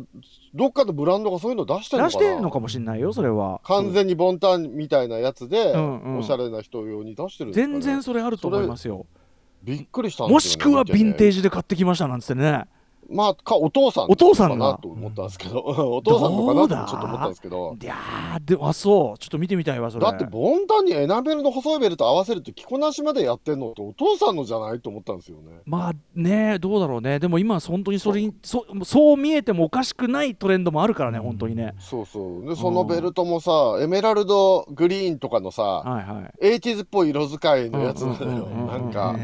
[0.55, 2.21] どっかのブランドがそういうの出してるのかな。
[2.21, 3.61] 出してんのかもしれないよそれは。
[3.65, 6.19] 完全にボンタンみたいなやつで、うんうん。
[6.19, 7.55] おしゃれな人用に出してるね。
[7.55, 9.07] 全然それあると思いますよ。
[9.65, 12.67] びっくりしたんですよ、ね、もしくはヴィンテージジで買ってきましたなんつってね
[13.11, 15.61] まあかお父さんお父さんなと思ったんですけど。
[15.65, 17.77] お父さんのかなとちょっと思ったんですけど。
[17.81, 19.19] いやーでもあそう。
[19.19, 20.05] ちょっと見てみたいわそれ。
[20.05, 25.61] だってボンタンにエナメルの細いベルト合わせるって着こなしまでやってんのってお父さんのじゃないと思ったんですよね。
[25.67, 27.19] まあねどうだろうね。
[27.19, 31.75] でも今本当にそれにそそう見えてもおかしくないトレンドもあるからね本当にね。
[31.79, 32.47] そうそう。
[32.47, 36.47] でそのベルトもさエメラルドグリーンとかのさはいはい。
[36.47, 38.47] エイティーズっぽい色使いのやつなのよ。
[38.47, 39.17] なんか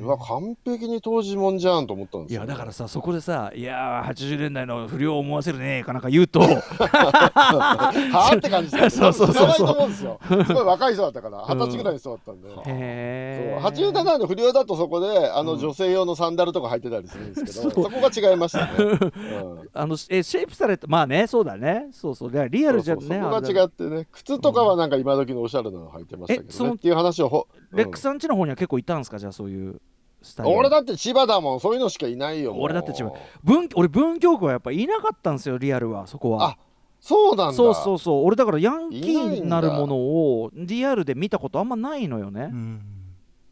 [0.00, 2.44] うわ完璧に当時もんじゃんと思ったんですよ。
[2.44, 6.40] いやだからさそこでさ「いやー80年代の不良を思わせるね」かなんか言うと。
[6.40, 7.90] は
[8.32, 9.34] あって感じです そうそうそうそう。
[9.34, 10.20] 知らないと思うんですよ。
[10.46, 19.68] すごい若い人だったから二十歳ぐらいの人だったんで、そうへえ80年代の不良だとそこであの女性用のサンダルとか履いてたりするんですけど、そこが違いましたね、うん。
[19.74, 21.88] あのえシェイプされたまあねそうだね。
[21.90, 22.30] そうそう。
[22.30, 26.74] だからリアルじゃねそうそうそこが違ってね靴とかはなんか今時のおしゃれなの履いてましたけどね。
[26.74, 27.76] っていう話をほ、うん。
[27.76, 29.18] レックさんちの方には結構いたんですか？
[29.18, 29.80] じゃあそういう
[30.26, 33.12] スタイル俺だって千葉だもんそういうのしかいないよ俺だって千葉。
[33.42, 36.50] 文俺文京区はやっぱいなかったんですよリアルはそこは。
[36.50, 36.58] あ
[37.00, 37.52] そうなんだ。
[37.52, 38.24] そうそうそう。
[38.26, 42.80] 俺だからヤンキーになるものをリアルで見たことあんまないのよね、うん。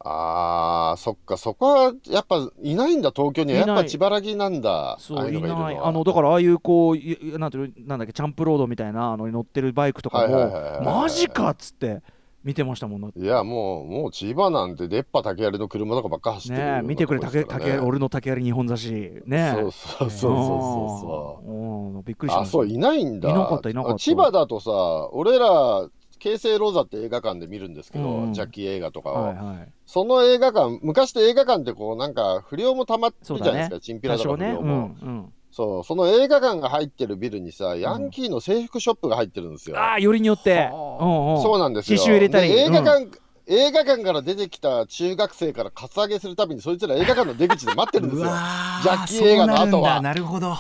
[0.01, 3.65] あーそっかそこはやっぱいないんだ東京には。
[3.65, 5.79] いやっぱ千葉らぎなんだそういない。
[5.81, 12.03] あのだからああいうこういなんていうのなんだっけチャンプロードみたいなのに乗ってるバイクとかはいはいはいはいもマジかっつって
[12.45, 18.91] 見てましたもんいやもうもう千葉なんて出っ歯竹槍の車とかばっか走ってるねえ見てくれ竹竹俺の竹槍日本差し
[19.25, 19.63] ねえ。
[19.63, 24.71] そうそうそうそうそうびっくりしあましたそういないんだいなかったいなかった千葉だとさ
[25.13, 40.69] 俺ら京成ローザって映画館で見るんですけど、うんジャッキー映画とかを、はいはいその映画館昔って映画館ってこうなんか不良もたまってそうだねるじゃないですか、チンピラとか不良も、んうんそうその映画館が入ってるビルにさヤンキーの制服ショップが入ってるんですよ、ああよりによって。
[40.73, 41.43] はうんうん。
[41.43, 41.99] そうなんですよ。
[42.01, 42.49] 刺繍入れたり。
[42.49, 43.07] で映画館、
[43.47, 48.27] 映画館から出てきた中学生からカツアゲするたびにそいつら映画館の出口で待ってるんですよ。
[48.27, 50.01] うわージャッキー映画の後は。
[50.01, 50.57] なるほど。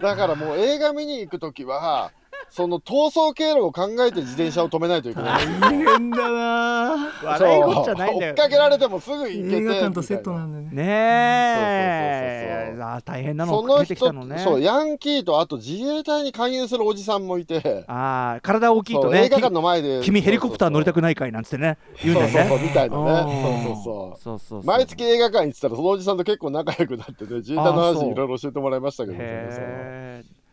[0.00, 2.12] だからもう映画見に行くときは
[2.50, 5.46] その逃走経路を考えて自転車を止めないといけない。
[5.60, 7.12] 大変だな。
[7.24, 10.76] 笑いごっちゃないんだよ追っかけられてもすぐ行けて映画館とセットないんだね。
[10.76, 12.74] ねえ。
[12.76, 14.38] そうそうそうそうあー大変なのその出てきのね。
[14.38, 17.84] そうヤンキーとあと自衛隊に勧誘するおじさんもいて。
[17.88, 19.24] ああ体大きいとね。
[19.24, 20.00] 映画館の前で。
[20.02, 21.78] 君ヘリコプター乗りたくくないかいなんつってね。
[22.02, 22.32] 言うんだよね。
[22.32, 23.02] そうそうそうみたいなね。
[23.02, 24.22] うんそうそうそう。
[24.22, 24.64] そうそうそう。
[24.64, 29.97] 毎月映画館行ってたらそのおじさんと結構仲良くなってね自衛隊の話いろいろ教えてもらいましたけどねへえ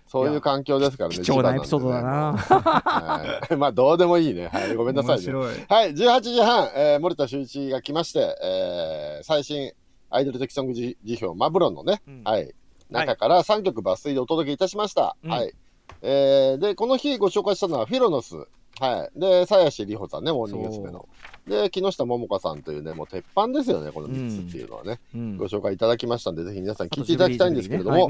[0.08, 2.38] そういう環境ですからね貴重なエピソードだな。
[2.38, 3.56] はい。
[3.58, 4.48] まあどうでもいいね。
[4.48, 4.76] はい。
[4.76, 5.34] ごめんなさいね。
[5.34, 5.66] 面白い。
[5.68, 9.72] はい、18時半、えー森田修一が来まして、えー最新
[10.10, 12.22] アイドル的ソング辞辞表、マブロンのね、うん。
[12.24, 12.54] はい、
[12.90, 15.18] 中から3曲抜粋でお届けいたしました。
[15.24, 15.32] うん。
[15.32, 15.54] はい。
[16.02, 18.36] えーで、この日ご紹介したのはフィロノス。
[18.80, 19.20] はい。
[19.20, 20.92] で、鞘師里穂さんね、モーニング娘。
[20.92, 21.08] の。
[21.48, 25.00] で、木下桃香さんというね、もう鉄板ですよね、この3つっていうのはね。
[25.14, 25.38] うん。
[25.38, 28.10] ご紹介いただきましたんで、ぜひ皆さん聞いていただきたいんですけれども、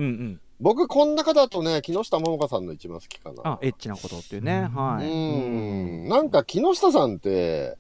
[0.59, 3.41] 僕、この中だとね、木下桃香さんの一番好きかな。
[3.43, 4.69] あエッチなことっていうね。
[4.73, 6.07] はういーん。
[6.07, 7.77] なんか木下さんって、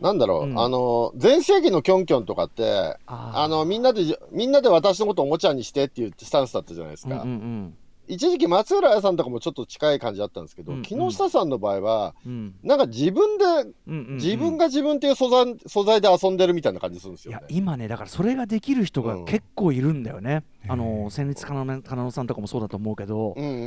[0.00, 0.58] なんだろう、うん。
[0.58, 7.22] あの、全盛期のキョンキョンとかって、ああの、みんなで、みんなで私のことをおもちゃにしてっていうスタンスだったじゃないですか。
[7.22, 10.82] うんうん一時期松浦彩さんとかもちょっと近い感じだったんですけど、うんうん。
[10.84, 12.32] 木下さんの場合は、うん。
[12.32, 14.16] うんなんか自分で、うんうんうん。
[14.16, 17.48] 自分が自分っていう素材素材で遊んでるみたいな感じするんですいやよね。
[17.50, 19.24] 今ねだからそれができる人がうん。
[19.24, 23.58] 結構いるんだよね、あの戦慄かなのかなのさんとかもそうだと思うけど、うんうんうう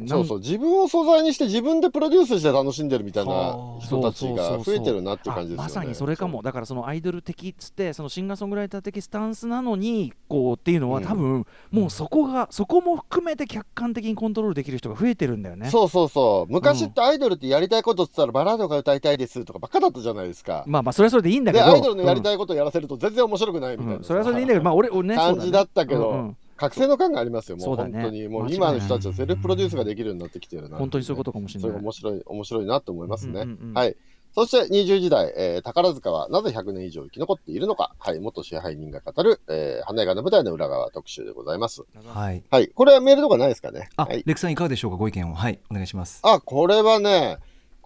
[0.00, 0.38] んんそうそう。
[0.38, 5.62] 自分を素材にして自分でプロデュースして楽しんでるみたいなはあ人たちが増えてるなっていう感じですよね。
[5.62, 6.42] あまさにそれかも。
[6.42, 15.70] だからそのアイドル的っつってそのシンガーソングライター的スタンスなのにこうっていうのはうん多分もうそこがそこも含めて客観的にコントロールできる人が増えてるんだよね。
[15.70, 16.52] そうそうそう。
[16.52, 20.64] 昔ってアイドルってやりたいことって言ったらバラードが歌いたいですとかばっかだったじゃないですか。
[20.66, 23.98] まあまあそれはそれでいいんだけでどアイドルのやりい、たいことをやらせると全然面白くないみたいなさ、うん。
[23.98, 26.27] うんそれはそれでいいんだけどまあ俺俺ね感じだったけど、うんうん
[26.58, 33.40] 覚醒の感がありますよ、もそう本当に、もう今の人たちはセルフプロデュースができるようになってきてるな、本当にそういうことかもしれそないれが面白い、面白いなと思いますね。
[33.40, 33.96] うんうんうんはい。
[34.34, 41.82] そして20時代、えー宝塚はなぜ100年以上生き残っているのか、はい、元支配人が語る、えー、華やかな舞台の裏側特集でございます。
[42.06, 42.44] はい。
[42.50, 42.68] はい。
[42.68, 43.88] これはメールとかないですかね？
[43.96, 44.22] あ、はい。
[44.26, 44.96] レクさんいかがでしょうか？
[44.98, 45.34] ご意見を。
[45.34, 45.58] はい。
[45.70, 46.20] お願いします。
[46.22, 47.38] あ、これはね、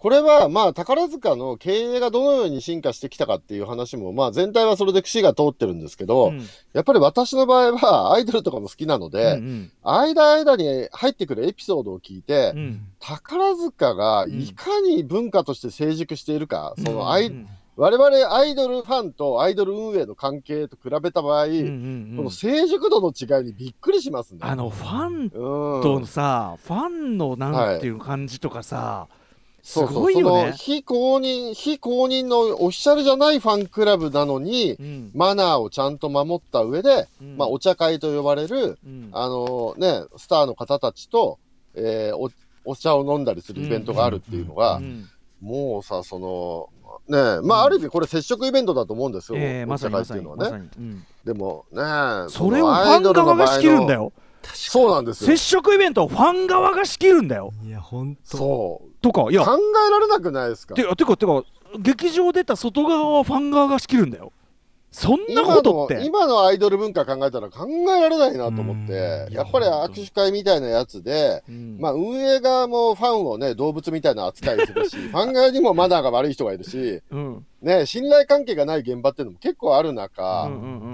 [0.03, 6.41] これはまあ宝塚の経営がどのように進化してきたかっていう話も、まあ全体はそれで串が通ってるんですけど、うん。
[6.73, 12.81] やっぱり私の場合はアイドルとかも好きなので、うん間間に入ってくるエピソードを聞いて、うん。
[12.99, 21.63] 宝塚がいかに文化として成熟しているか、そのアイ、うん我々アイドルファンとアイドル運営の関係と比べた場合、うんうんう
[22.13, 22.17] ん。
[22.17, 24.41] この成熟度の違いにびっくりしますね。
[24.43, 29.07] あのファンうん、とさ、ファンのなんていう感じとかさ、
[29.65, 30.41] そうそうすごいよね。
[30.41, 35.11] その非公認、非公認のオフィシャルじゃないファンクラブなのに、うん。
[35.15, 37.37] マナーをちゃんと守った上で、うん。
[37.37, 39.09] まあ、お茶会と呼ばれる、うん。
[39.13, 41.39] あのね、スターの方たちと、
[41.75, 42.29] えーお、
[42.65, 45.09] お茶を飲んだりするイベントがあるっていうのが、うん。
[45.41, 46.69] もうさ、その、
[47.07, 50.69] ね、まあ、ある意味これ接触イベントだと思うんですよ、ええまお茶会っていうのはね。
[51.23, 51.81] でもね、
[52.29, 54.03] それをファン側が仕切るんだよ。
[54.03, 54.13] よ
[54.53, 55.27] そうなんですよ。
[55.27, 55.37] 接。
[55.37, 57.53] 触イベントをファン側が仕切るんだよ。
[57.65, 58.37] いや本当。
[58.37, 58.92] そう。
[59.03, 59.45] とかいや。
[59.45, 59.51] 考
[59.87, 60.73] えられなくないですか？
[60.73, 61.43] てかてかてか
[61.79, 64.31] 劇場出た外側はファン側が仕切るんだよ。
[64.95, 66.05] そんなことって。
[66.05, 68.93] 今のアイドル文化考えたら考えられないなと思って。
[69.27, 69.33] う、ん。
[69.33, 71.77] やっぱり握手会みたいなやつで、うん。
[71.79, 77.45] まあ運営側もファンをね、動物みたいな扱いするし、 ファン側にもマナーが悪い人がいるし、うん。
[77.63, 80.47] ね、信頼関係がない現場っていうのも結構ある中、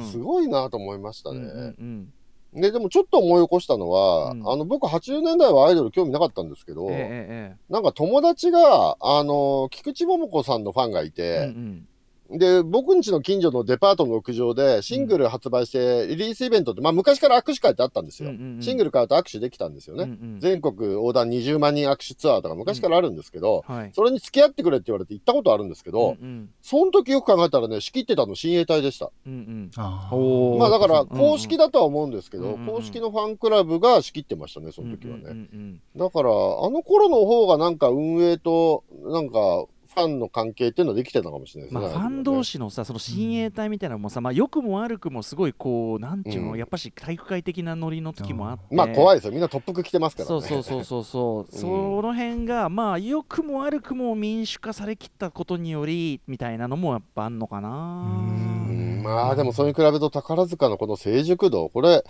[0.10, 1.40] すごいなと思いましたね。
[1.40, 2.14] うんうんうん
[2.54, 4.50] で、でもちょっと思い起こしたのは、うん。
[4.50, 11.88] あの、僕80年代はアイドル興味なかったんですけど、えええなんか友達が、あの、菊池桃子さんのファンがいえええて、うん
[12.32, 18.30] で、僕ん家の近所のデパートの屋上でシングル発売してリリースイベントって、まあ昔から握手会ってあったんですよ。
[18.30, 18.62] うんうんうん。
[18.62, 20.12] シングル買うと握手できたんですようんうね。
[20.38, 20.40] ん。
[20.40, 23.92] 全国横断20万人握手ツアーとか昔からあるんですけど、はい。
[23.96, 29.12] それに付き合ってくれって言われて行ったことあるんですけど、うんその時よく考えたらね、仕切ってたの親衛隊でした。
[29.26, 30.60] うんうん。
[30.60, 35.24] まあだからうんうん公式だとは思うんですけど、うんうんうん公式のファンクラブが仕切ってましたね、その時はね。
[35.26, 35.82] うんうん。
[35.96, 36.34] だから、あ
[36.70, 39.66] の頃の方がなんか運営と、なんか、
[40.00, 41.82] ファンの関係っていうのはできてたかもしれないですね。
[41.82, 46.58] まあ、ファン同士のさその親衛隊みたいなのもさ、まあ、良くも悪くもすごいこうなんていうの、うん。
[46.58, 48.76] やっぱし体育会的なノリの時もあって。
[48.76, 49.32] まあ怖いいですよ。
[49.32, 50.30] みんなトップ服着てますからね。
[50.30, 51.68] そうそうそうそうそう、 そ
[52.02, 57.70] の辺がまあ良くも悪くも民主化されきったことによりみたいなのもやっぱあんのかな。
[57.70, 59.02] うん。
[59.04, 62.04] まあでもそれに比べると宝塚のこの成熟度、これ、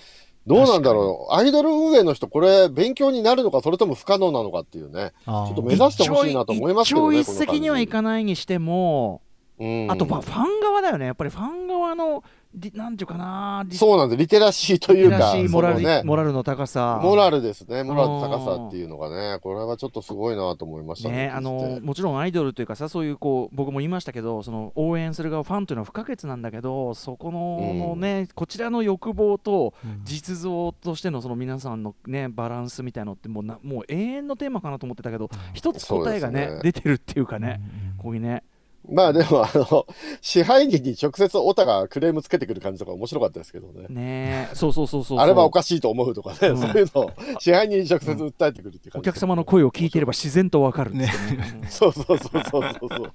[0.47, 1.33] どうなんだろう。
[1.33, 5.13] アイドル運営の人、これ勉強になるのか、それとも不可能なのかっていうね。
[5.25, 7.19] ちょっと目指してほしいなと思いますけどね。
[7.19, 9.28] 一朝一夕にはいかないにしても、うん
[9.59, 11.05] あとファファン側だよね。
[11.05, 12.23] やっぱりファン側の
[12.55, 13.63] りなんていうかな。
[13.67, 14.17] リそうなんです。
[14.17, 16.99] リテラシーというか、モラルモラルの高さ。
[17.03, 17.83] モラルですね。
[17.83, 27.99] モラルの高さっていうのがね、これはちょっとすごいなと思いましたね、あのもちろんアイドルというかさそういうこう僕も言いましたけどその応援する側ファンというのは不可欠なんだけどそこのうん。
[27.99, 30.01] ね、こちらの欲望とうん。
[30.03, 36.59] 実像としてのその皆さんのねバランスみたいのってもうなもう永遠のテーマかなと思ってたけど一つ答えがねね。
[36.63, 37.61] 出てるっていうかね、
[37.97, 38.43] こういうね
[38.91, 39.85] まあでも、あの、
[40.21, 43.85] 支配人に直接オタがクレームつけてくる感じとか面白かったですけどね。
[43.89, 45.19] ねそうそうそうそうそう。
[45.19, 46.57] あれはおかしいと思うとかね、うん。
[46.57, 49.09] そういうのを支配人に直接訴えてくるっていう感じ。
[49.09, 51.11] お客様の声を聞いていれば自然とわかるね。
[51.69, 53.09] そうそうそうそうそうそう。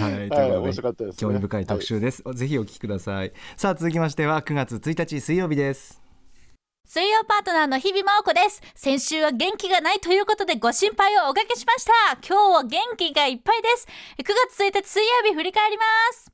[0.00, 1.20] はい、とはいうことで白かったです、ね。
[1.20, 3.32] 興味深い特集です、ぜひお聞きください。
[3.56, 6.03] さあ続きましては9月1日水曜日です
[6.86, 8.62] 水曜パートナーの日々真央子です。
[8.74, 11.92] 先週は元気がないということでご心配をおかけしました。
[12.26, 13.88] 今日は元気がいっぱいです。
[14.18, 16.30] 9月1日水曜日振り返ります。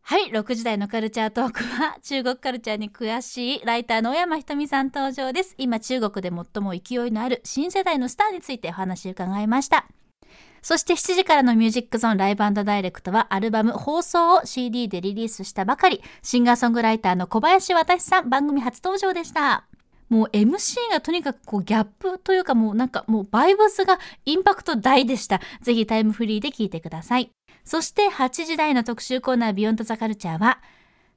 [0.00, 5.54] はい、6時台のカルチャートークは 中国カルチャーに詳しいライターの小山ひとみさん登場です。
[5.58, 9.86] 今中国で最も勢いのある新世代のスターについてお話を伺いました。
[10.64, 19.66] そして7時からのミュージックゾーンライブダイレクトはアルバム放送を CD でリリースしたばかり、シンガーソングライターの小林渡さん番組初登場でした。
[20.08, 25.42] もう MC がとにかくこうギャップというかもうなんかもうバイブスがインパクト大でした。
[25.60, 27.30] ぜひタイムフリーで聞いてください。
[27.62, 30.62] そして8時台の特集コーナービヨンドザカルチャーは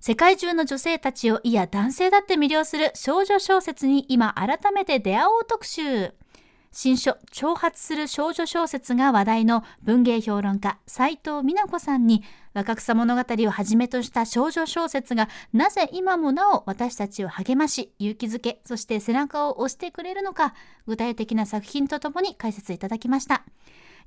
[0.02, 6.14] 世界中の女性たちをいや男性だって魅了する少女小説に今改めて出会おう特集。
[6.80, 20.54] 新書「挑発する少女小説」が話題の文芸評論家斉藤美奈子さんに若草物語をはじめとした少女小説がなぜ今もなお私たちを励まし勇気づけそして背中を押してくれるのか
[20.86, 23.44] 具体的な作品とともに解説いただきました。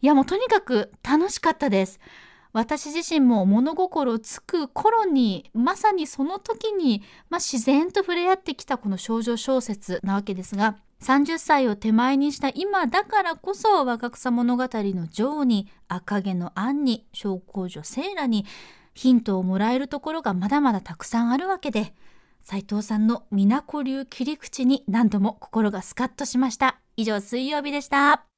[0.00, 1.98] いやもうとにかく楽しかったです。
[2.52, 18.44] 私自身も物心つく頃にまさにその時に、まあ、自然と触れ合ってきたこの少女小説なわけですが30歳を手前にした今だからこそ若草物語の女王に赤毛のアンに小公女セイラに
[18.94, 21.94] ヒントをもらえるところがまだまだたくさんあるわけで
[22.42, 26.80] 斉藤さんの美奈子流切り口に何度も心がスカッとしました。
[26.96, 28.29] 以上水曜日でした。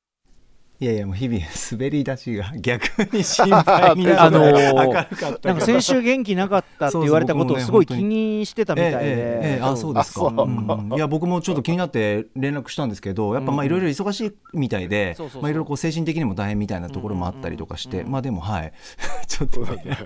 [0.82, 4.20] いやいやもう日々滑り出しが逆に心配になる。
[4.20, 9.94] あのーなんか先週元気なかったって言われたことをすごい気にしてたみたいで、ええええええあそう。
[9.94, 10.34] ですか、う。
[10.34, 10.92] うん。
[10.92, 18.72] いや僕もちょっと気になって連絡したんですけどやっぱまあいろいろ忙しいみたいでまあいろいろこう精神的にも大変みたいなところもあったりとかして、まあでもはい。
[19.28, 19.96] ちょっとね。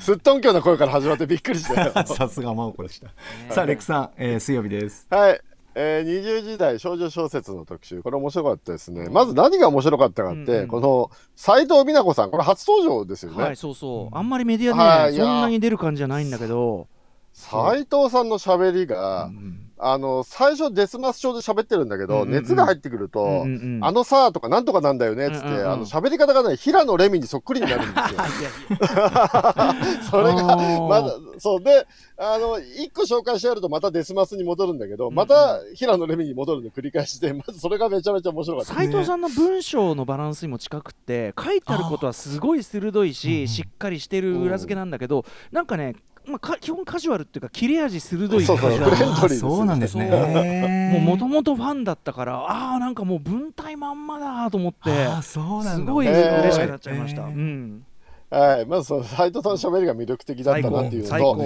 [0.00, 1.92] すっとんきょうな声から始まってびっくりしたよ。
[2.06, 3.06] さすが真央子でした、
[3.54, 5.06] さあレックさん、えー水曜日です。
[5.10, 5.40] はい。
[5.80, 9.08] えー、20時代少女小説の特集、これ面白かったですね。
[9.08, 10.66] まず何が面白かったかって、うんうん。
[10.66, 13.42] この斉藤美奈子さん、これ初登場ですよね。
[13.44, 14.16] はいそうそう。
[14.16, 16.88] あんまりメディアね、はいいやそんなに出る感じじゃないんだけど、
[17.32, 22.34] 斉藤さんの喋りが、うんあの、最初デスマス調で喋ってるんだけど、うんうんうん。
[22.34, 23.84] 熱が入ってくると、うんうんうん。
[23.84, 25.72] あのさーとかなんとかなんだよねっつって、うんうんうん。
[25.72, 28.50] あの喋り方がね、平野レミにそっくりになるんですよ。
[30.10, 30.56] それが
[30.88, 38.74] まだ、そうで、あの、一個紹介してやるとまたデスマスに戻るんだけど、んまた平野レミに戻るの繰り返しで、 まずそれがめちゃめちゃ面白かった。
[38.74, 45.94] 斉藤さんの文章のバランスにも近くって書いてあることはすごい鋭いし、しっかりしてる裏付けなんだけど、なんかね、
[46.28, 49.34] まあ、か基本カジュアルっていうか切れ味鋭いそうそうカジュアル。
[49.34, 51.00] そうなんですね。
[51.02, 55.70] もともとファンだったからああなんかもう文体まんまだと思ってあーそうなんだ。
[55.76, 57.84] すごい嬉しくなっちゃいました、うん
[58.30, 58.66] はい。
[58.66, 61.38] まずその斉藤さんの喋りが魅力的だったなっていうのと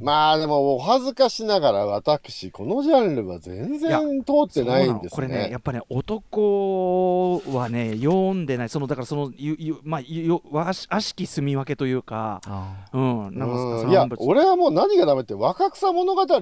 [0.00, 5.58] まあでもお恥ずかしながら私、このジャンルは全然通ってないんですこれねねや。
[5.58, 8.68] っぱね男はね読んでない。
[8.68, 13.38] そのだからそのゆゆまあゆわし悪しき住み分けというかあうん。
[13.38, 13.90] なんかうん。
[13.90, 16.38] いや俺はもう何がダメって、若草物語、ア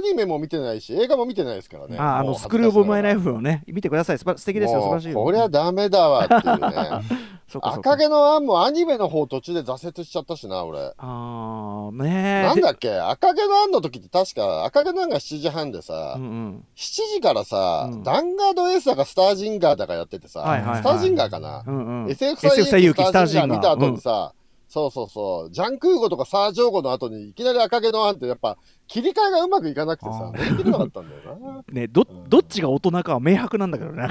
[0.00, 1.98] ニメも見てないし、映画も見てないですからね。
[1.98, 4.18] ああもうのスクール・オブ・マイ・ライフフをね見てください。
[4.18, 4.80] すば素敵ですよ。
[4.80, 5.10] 素晴らしい。
[5.10, 7.24] よこりゃダメだわっていうね。
[7.62, 10.92] 赤毛のアンもアニメの方途中で挫折しちゃったしな、俺。
[10.96, 12.46] ああねえ。
[12.46, 12.98] なんだっけ？
[12.98, 16.64] 赤毛のアンの時って確か赤毛のアンが7時半でさ、うんうん。
[16.76, 18.02] 7時からさ、うん。
[18.02, 20.80] ダンガードエースだかスタージンガーだかやっててさ、はいはいはい。
[20.80, 22.10] スタージンガーかな、うんうん。
[22.10, 24.32] SF SF 最勇気スタースタージンガー見た後にさ、
[24.68, 31.64] そうそうそう、ジャンクーゴとかサージョーゴの後にいきなり赤毛のアンってやっぱ切り替えがうまくいかなくてさ、乗り切れなかったんだよな。
[31.72, 34.06] ねどどっちが大人かは明白なんだけどね。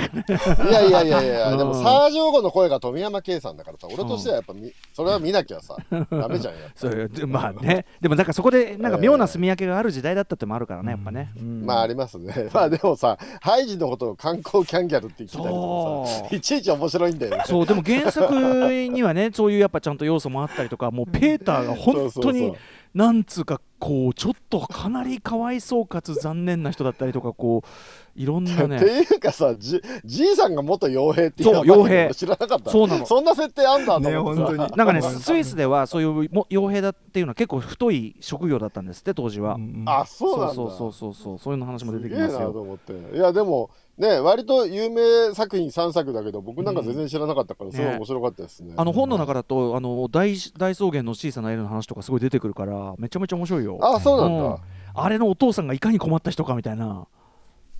[0.69, 1.57] いやいやいやいや、うん。
[1.57, 5.78] でもサージョーゴの声が富山圭さんだからさ、俺としてはやっぱみ、それは見なきゃさ、
[6.09, 7.86] ダメじゃんやそうでまあね。
[8.01, 11.65] でもなんかそこでなんか妙な住み分けがある時代だったってのもあるからねやっぱね、うん。
[11.65, 12.49] まあありますね。
[12.51, 17.43] まあでもさ、ハイジのことを観光キャンギャルって言ってたりとかさ、いちいち面白いんだよね。
[17.45, 22.53] そうでも原作にはねそういうやっぱちゃんと要素もあったりとかもうペーターが本当に
[22.93, 27.68] なんつうかこうちょっとかなりかわいそうかつ残念な人だったりとかこう
[28.16, 32.14] いろんな ってねいうかさ、じじいさんが元傭兵っていうそう傭兵。
[32.14, 32.72] 知らなかった。
[32.72, 33.06] そうなの。
[33.06, 34.58] そんな設定あんだとね本当に。
[34.78, 40.54] なんかねスイスではそういうも傭兵だっていうのは結構太い職業だったんですって当時は、うんあ、そうなんだ。
[40.54, 42.94] そうそうそうそうそういうの話も出てきますよなと思って。
[42.94, 48.74] いや、でも、ね、割と有名作品3作だけど、僕なんか全然知らなかったから、すごい面白かったですね。
[48.76, 54.43] あの本の中だとあの大大草原の小さな絵の話とかすごい出てくるからめちゃめちゃ面白いよあ、そうなんだ。
[54.43, 54.57] うん。
[54.95, 57.07] あれのお父さんがいかに困った人かみたいな、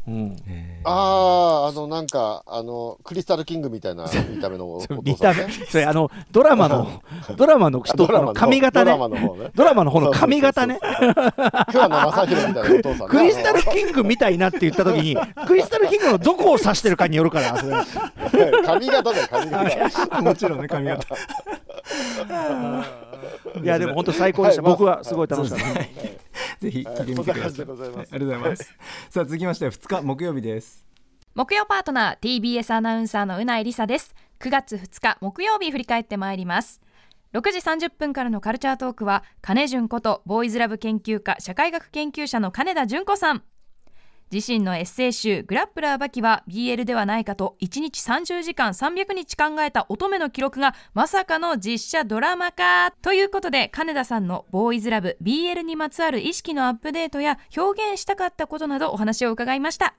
[0.06, 0.90] うん、えー。
[0.90, 5.54] ああ、あの、なんか、あの、クリスタルキングみたいな見た目のお父見た目さんね。
[5.70, 7.02] それあのドラマの
[7.38, 8.86] ドラマの人あのドラマの髪型ね。
[8.86, 9.52] ドラマの方ね。
[9.56, 10.80] ドラマの方の髪型ね。
[11.72, 13.06] 桑名正宏みたいなお父さんね。
[13.08, 17.74] クリスタルキングみたいなって言った時にクリスタルキングのどこを指してるかによるからそれ。
[18.66, 20.22] 髪型だよ、髪型。
[20.22, 21.08] もちろんね髪型。
[23.62, 25.66] いやでも本当最高でした、はいまあ僕はすごい楽しかった、
[26.60, 27.98] ぜひ聞いてみてください、こんな感じでございます。
[27.98, 28.64] はありがとうございます。
[29.10, 30.86] さあ続きまして2日木曜日です。
[31.36, 34.16] 木曜パートナー TBS アナウンサーのうないりさです。
[34.40, 36.82] 9月2日木曜日振り返ってまいります。
[37.34, 43.44] 6時30分からのカルチャートークは金純ことボーイズラブ研究家社会学研究者の金田純子さん。
[44.34, 59.94] 自身のエッセイ集「グラップラーバキ」は BL ではないかと1日30時間300日考えた乙女の記録がまさかの実写ドラマ化ということで金田さんのボーイズラブ BL にまつわる意識のアップデートや表現したかったことなどお話を伺いました。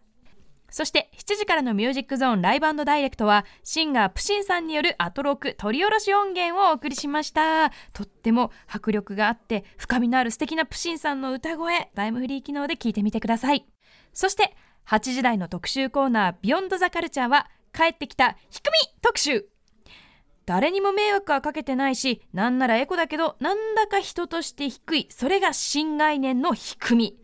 [0.68, 7.70] そして7時からのミュージックゾーンライブダイレクトはシンガープシンさんによるアトロク取り下ろし音源をお送りしました。
[7.92, 13.64] とっても迫力があって深みのある素敵なプシンさんの歌声タイムフリー機能で聞いてみてください。
[14.14, 14.56] そして
[14.86, 19.46] 8時台の特集コーナービヨンドザカルチャーは帰ってきたひくみ特集。
[20.46, 27.18] 誰にも迷惑はかけてないしなんならエコだけどなんだか人として低いそれが新概念のひくみ。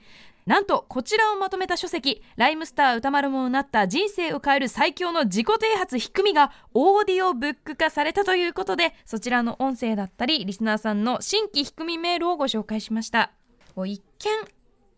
[0.47, 13.33] なんとこちらをまとめた書籍「ライムスター歌丸もなった人生を変える最強の自己啓発ひくみ」がオーディオブック化されたということでそちらの音声だったりリスナーさんの新規ひくみメールをご紹介しました。
[13.77, 14.31] 一見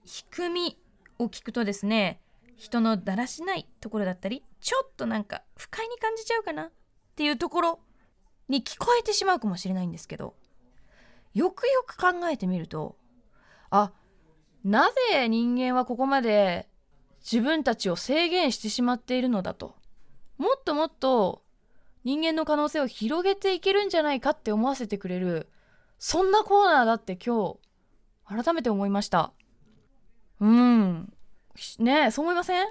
[0.04, 0.78] ひくみ
[1.22, 2.20] を聞くとですね
[2.56, 6.70] 人のだらしないところだったりちょっとなんか不快に感じちゃうかなっ
[7.16, 7.80] ていうところ
[8.48, 10.34] に聞こえてしまうかもしれないんですけど
[11.34, 12.96] よくよく考えてみると
[13.70, 13.92] あ
[14.64, 16.68] なぜ人間はここまで
[17.20, 19.74] 自分たちを制限してしまっているのだと
[20.38, 21.42] もっともっと
[22.04, 25.48] 人間の可能性を広げていけるんじゃないかって思わせてくれる
[25.98, 27.56] そんなコーナーだって今
[28.28, 29.32] 日改めて思いました。
[30.42, 31.12] うん。
[31.78, 32.66] ねえそう思いません？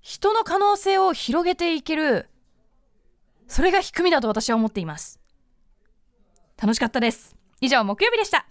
[0.00, 2.28] 人の可能性を広げていける
[3.48, 5.18] それが低みだと私は思っています。
[6.60, 7.34] 楽しかったです。
[7.60, 8.46] 以上木曜日でした。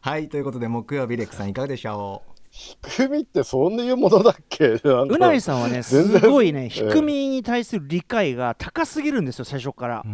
[0.00, 2.32] はいということで木曜日レックさんいかがでしょう？
[2.50, 4.80] 低みってそういうものだっけ？
[4.82, 6.68] うないさんはねすごいねええ。
[6.70, 10.04] 低みに対する理解が高すぎるんですよ最初から。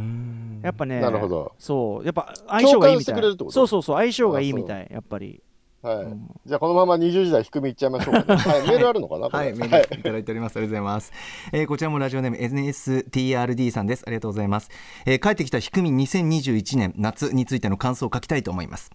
[0.63, 1.55] やっぱねなるほど。
[1.59, 3.23] そうやっぱ相性がいいみたい。
[3.51, 5.43] そうそうそう相性がいいみたいやっぱり
[5.85, 6.07] はい、
[6.47, 10.57] じゃあこのまま20時代低めいっちゃいましょうか、ね、 はい、メールあるのかなはい、メールいただいております。
[10.57, 11.13] ありがとうございます。
[11.53, 14.05] えーこちらもラジオネーム NSTRD さんです。
[14.07, 14.71] ありがとうございます。
[15.05, 18.93] えー帰ってきた低み2021年夏についての感想を書きたいと思います。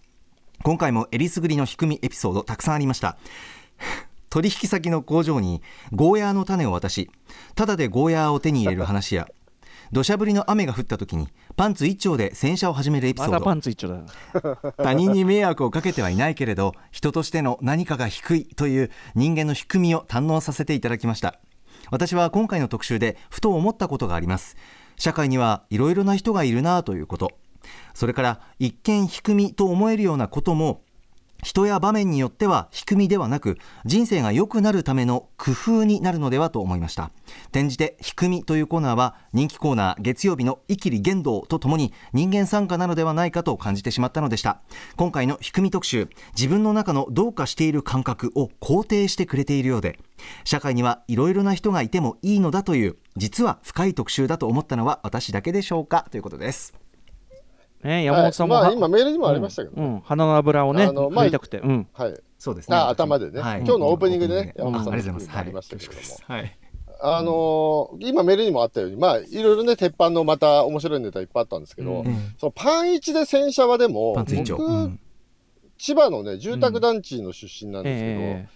[0.64, 3.16] 今回もえりすぐりの低みエピソードたくさんありました。
[4.28, 5.62] 取引先の工場に
[5.92, 7.08] ゴーヤーの種を渡し、
[7.54, 9.28] ただでゴーヤーを手に入れる話や、
[9.92, 13.32] 土砂降りの雨が降った時にパンツ一丁で洗車を始めるエピソード。
[13.32, 14.02] まだパンツ一丁だ。
[14.78, 21.40] 他人に迷惑をかけてはいないけれど人としての何かが低いという人間の低みを堪能させていただきました。
[21.90, 24.56] 私は今回の特集でふと思ったことがあります。
[24.96, 27.32] 社会にはいろいろな人がいるなということ。
[27.94, 30.82] それから一見低みと思えるようなことも
[31.42, 37.10] 人や場面によっては低みではなく人生が良くなるための工夫になるのではと思いました。
[37.48, 44.60] 転じて低みというコーナーは人気コーナー月曜日のイキリ言動とともに人間参加なのではないかと感じてしまったのでした。
[44.96, 49.98] 今回の低み特集自分の中のどうかしている感覚を肯定してくれているようで
[50.44, 56.79] 社会にはいろいろな人がいてもいいのだという実は深い特集だと思ったのは私だけでしょうかということです。
[57.82, 59.82] ね山本さんも、はいまあは今メールにもありましたけどね。
[59.82, 59.94] うん。
[59.94, 60.00] うん。
[60.00, 61.58] 鼻の油をねあのまあ塗りたくて。
[61.58, 61.88] うん。
[61.92, 62.14] はい。
[62.38, 62.76] そうですね。
[62.76, 63.58] あ頭でね、はい。
[63.58, 64.66] 今日のオープニングでね、うん。
[64.66, 65.30] 山本さんあります。
[65.34, 66.58] ありましたけれども、はい。
[67.02, 72.34] あのー今メールにもあったように、まあ、いろいろね、鉄板のまた面白いネタいっぱいあったんですけど、うん。
[72.38, 75.00] そのパン一で洗車場でも、僕、うん
[75.78, 78.48] 千葉のね、住宅団地の出身なんですけど、え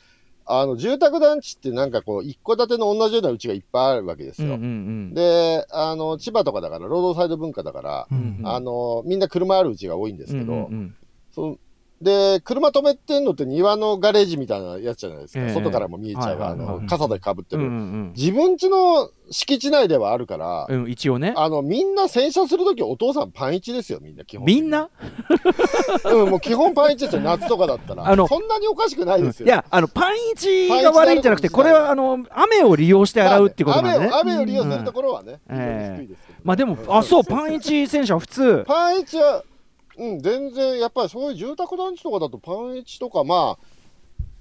[0.46, 4.52] あの、住宅団地ってなんかこう、一戸建ての同じような家がいっぱいあるわけですよ。
[4.52, 4.70] えうんうんう
[5.10, 5.14] ん。
[5.14, 8.40] で、あの、千葉とかだから、労働サイド文化だから、うん。
[8.44, 10.96] あの、みんな車ある家が多いんですけど、うんうんうん。
[11.30, 11.58] その
[12.02, 15.44] で、車止めてんのって庭のガレージみたいなやつじゃないですか。
[15.44, 17.62] ええ外からも見えちゃう、あの、傘でかぶってる。
[17.62, 24.44] うんうん自分家の敷地内ではあるから、うんうん一応ねあの、みんな洗車するときお父さんパンイチですよ、みんな基本。
[24.44, 24.90] みんな？
[26.04, 28.06] うん、もう基本パンイチですよ、 夏とかだったら。
[28.06, 29.46] あのそんなにおかしくないですよ。
[29.46, 36.20] いやあのパンイチが悪いんじゃなくてこれはあの雨を利用して洗うってことなんでねまあね雨を雨を利用するところはね、うんええ低いです。
[36.42, 39.42] まあでもあそうパンイチ戦車は普通パンイチは、
[39.98, 43.74] うん、全然、やっぱりそういう住宅団地とかだとパンイチとか、まあ、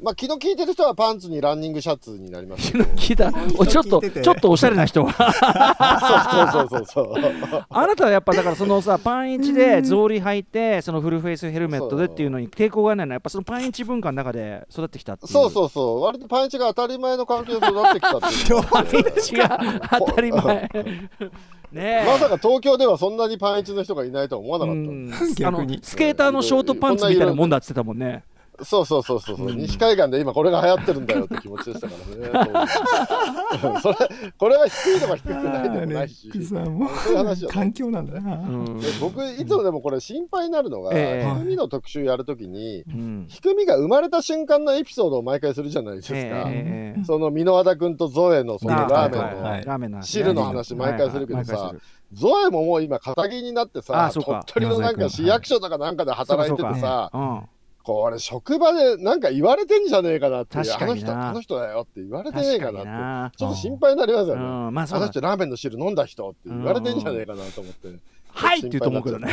[0.03, 2.83] まあ、気の利いてる人はパンツにランニングシャツになりますけど。
[2.83, 5.13] 聞いたおちょっとちょっとおしゃれな人は。
[6.51, 7.65] そうそうそうそうそう。
[7.69, 15.31] あなたはやっぱだからそのさパンイチで草履履いてそのフルフェイスヘルメットでっていうのに抵抗がないのはやっぱそのパンイチ文化の中で育ってきたっていう。
[15.31, 18.63] そうそうそう、割とパンイチが当たり前の環境で育ってきたっていう。
[18.69, 20.69] パンイチが当たり前
[21.73, 22.05] ねえ。
[22.05, 24.79] まさか東京ではそんなにパンイチの人がいないとは思わなかった。
[24.79, 25.11] うん。
[25.35, 25.79] 逆に。
[25.81, 28.23] スケーターのショートパンツみたいなもんだって言ってたもんね
[28.61, 31.93] そうそうそうそう、う西海岸で今これが流行ってるんだよって気持ちでしたか
[32.33, 32.67] らね。
[33.81, 33.95] それ、
[34.37, 36.27] これは低いとか低くないでもないし。
[36.27, 38.79] レックさんもそういう話環境なんだな、うん。
[38.79, 41.39] で僕いつもでもこれ心配になるのが、ええ。
[41.39, 43.25] 低みの特集やるときに、うん。
[43.27, 46.17] 低みが生まれた瞬間のエピソードを毎回するじゃないですか。
[46.19, 51.73] ええその箕輪田君とゾエのそのあラーメンの、汁の話毎回するけどさ
[52.11, 57.41] ゾエももう今肩着になってあさ、鳥取のなんか市役所とかなんかで働いててさ、うん
[57.83, 64.41] これ職場でなんか言われてんじゃねえかなっていう、確あの人、あの人だよって言われてねえかななって、ちょっと心配になりますよね。
[64.41, 64.73] うん。
[64.73, 67.89] まああの人ラーメンの汁飲んだ人って言われてんじゃねえかなと思って。
[68.33, 69.27] はいって言うと思うけどね。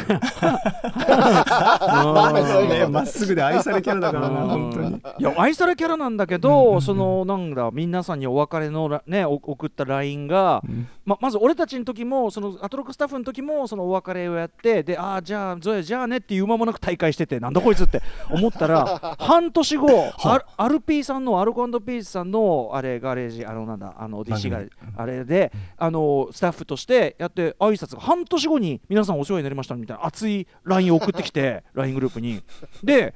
[2.69, 4.97] ねまっすぐで愛されキャラだからな本当に。
[5.19, 10.63] いや愛されキャラなんだけど、そのなんだ皆さんにお別れのらねお送った LINE が、
[11.05, 19.89] ままず俺たちの時もそのアトロックスタッフの時もそのお別れをやってでああじゃあゾエじゃあねっていう間もなく大会しててなんだこいつって思ったら 半年後
[20.25, 24.61] アルアルピーさんのアルコピースさんのあれガレージあのなんだあの DC が？
[24.97, 32.43] あれであのスタッフとしてやって挨拶が半年後に皆さんお世話になりましたみたいな熱い LINE を送ってきて LINE グループに。
[32.83, 33.15] で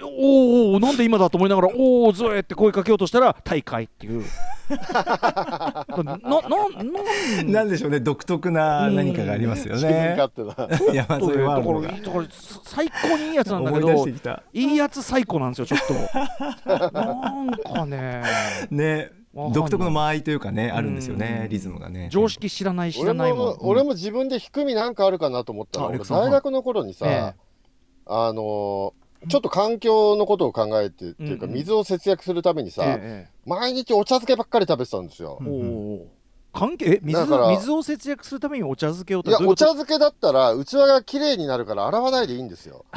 [0.00, 0.08] おー
[0.76, 4.24] おーなんで今だと思いながらおおゾエって声かけようとしたら大会っていう。
[4.70, 7.52] なななん？
[7.52, 10.16] なんでしょうね独特な何かがありますよね。
[10.18, 10.94] 勝手な。
[10.94, 12.26] 山だ添ワールドからがだから
[12.64, 14.06] 最高にいいやつなんだけど
[14.54, 15.80] いいやつ最高なんですよちょっ
[16.64, 16.64] と。
[16.72, 18.22] なんかね。
[18.70, 22.08] ね独特の間合いというかねあるんですよねリズムがね。
[22.10, 23.56] 常識知らない知俺らないもん。
[23.56, 27.34] も、俺も自分で低みなんかあるかなと思ったら、大学の頃にさ、ええ。
[28.06, 28.92] あのー
[29.26, 35.40] ちょっと環境のことを考えてっていうか、水を節約するためにさ、ええ毎日お茶漬けばっかり食べてたんですよ。
[36.54, 42.84] 関係え水だから水を節約するためにお茶漬けをいや、お茶漬けだったら、器が綺麗になるから洗わないでいいんですよ。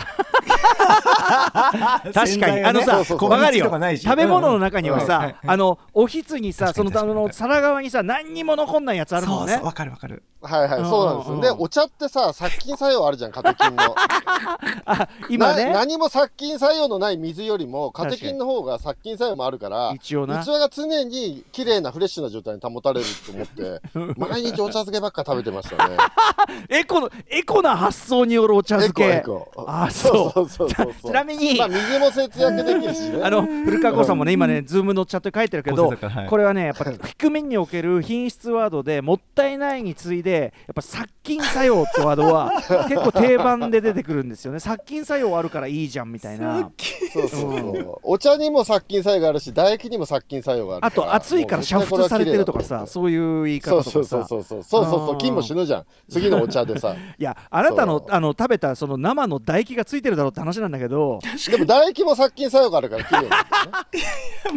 [2.14, 3.30] 確かに、あのさ、そうそうそう。
[3.30, 3.66] わかるよ。
[3.66, 5.26] 効率とかないし食べ物の中にはさ、うん。
[5.26, 9.54] うんあのおひつにさ、そのあの皿側にさ、何にも残んないやつあるもんね。
[9.54, 9.66] そうそう。
[9.68, 10.24] わかるわかる。
[10.42, 11.32] はいはい、そうなんです。
[11.32, 11.42] よ。
[11.42, 13.96] で、お茶ってさ、殺菌作用あるじゃん、カテキンの。
[14.86, 20.44] あ今なね、何も殺菌作用のない水よりも、カテキンの方が殺菌作用もあるから、一応な。
[20.44, 20.48] 器。
[20.48, 23.82] が常に綺麗なフレッシュな状態に保たれると思って、
[24.18, 25.98] 毎日お茶漬けばっか食べてましたね。
[26.70, 29.04] エコのエコな発想によるお茶漬け。
[29.04, 30.48] エコエコあ、そう。
[30.50, 33.22] ちなみに、まあ、水も節約できるしね。
[33.24, 35.94] あの古川光さんもね、今ね、ズームのチャットに書いてるけど
[36.30, 42.52] これはね、やっぱ 低めにおける頻出ワードで、もったいないに次いで、やっぱ殺菌作用ってワードは、
[42.90, 44.60] 結構定番で出てくるんですよね。
[44.60, 46.70] 殺菌作用あるからいいじゃんみたいな。
[47.14, 48.00] そうそうそう。
[48.04, 54.08] お茶にも殺菌作用があるし、唾液にも殺菌作用があるあと、暑いから煮沸されてるとかさ、そういう言い方そうとか。
[54.08, 63.38] そうそうそうそうそうそう菌も死ぬじゃん次のお茶でさいや、あなたのあの食べたその生の唾液がついてるだろうって話なんだけど、でも唾液も殺菌作用があるから綺麗なんだ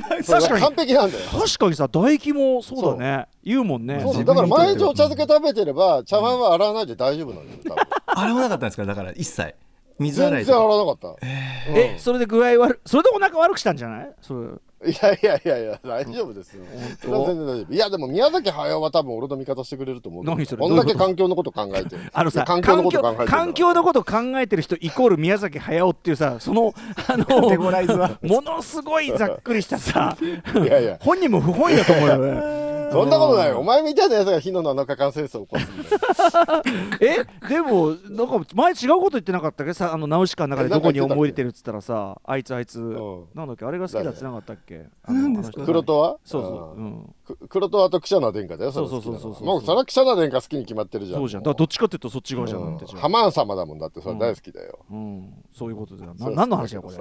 [0.09, 4.01] よねそう確かに完璧なんだよ確かにさ、唾液もそうだね、言うもんね。
[4.03, 9.55] そうだから毎日お茶漬け食べてれば茶碗は洗わないで大丈夫なんだよ多分洗わなかったんですかだから一切
[9.99, 14.49] 水洗全然洗わなかったえ、それで具合悪それでお腹悪くしたんじゃないそれ
[14.83, 16.65] いやいやいやいや大丈夫ですよ。
[17.03, 17.73] 全然大丈夫。
[17.75, 20.25] いやでも宮崎駿は多分俺の味方してくれると思う。
[20.25, 20.61] 何それ？
[20.63, 21.97] こんだけ環境のこと考えて。
[21.97, 26.73] る あのさ環境のこと考えてる環境のこと考えてる人イコール宮崎駿っていうさその
[27.09, 28.19] あのライズは。
[28.23, 30.97] ものすごいざっくりしたさいやいや。
[31.01, 33.59] 本人も不本意だと思うよね そんなことないよ。
[33.59, 36.63] お前みたいなやつが火の7日間戦争を起こすんだよ。
[37.43, 39.75] えでもなんか前違うこと言ってなかったっけ？
[39.75, 43.25] さあのナウシカの中でどこに思い入れてるっつったらさあいつあいつ、ん。
[43.35, 43.65] なんだっけ？
[43.65, 44.87] あれが好きだってなかったっけ？
[45.09, 45.35] 何？
[45.35, 45.57] ですか？
[45.59, 49.45] あの黒とはそうそう、うん、く黒とはとクシャナ殿下だよそうそうそうそうそう。
[49.45, 51.21] もうそれはクシャナ殿下好きに決まってるじゃん。
[51.21, 56.15] そうじゃんだからどっちかっていうとそっち側じゃん、ハマーン様だもんだってそれ大好きだよ、うん、そういうことだよ。
[56.15, 56.97] なそう何の話だこれ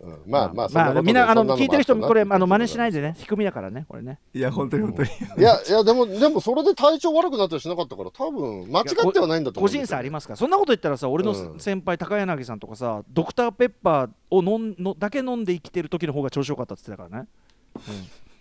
[0.00, 0.12] うん。
[0.12, 0.20] うん。
[0.26, 4.18] まあまあそんまあみんなあの聞いてる人もこれあの真似しいないでね低みだからねこれね。
[4.34, 5.08] いや本当に本当に。
[5.38, 10.36] いやいやでもでもそれで体調悪くなったりしなかったから多分間違ってはないんだと思個うんですよ人差ありますから。
[10.36, 11.60] そんなこと言ったらさ俺のうん。
[11.60, 17.28] 先輩高柳さんとかさドクターペッパーを飲んのだけ飲んで生きてる時の方が調子よかったって言ってたからね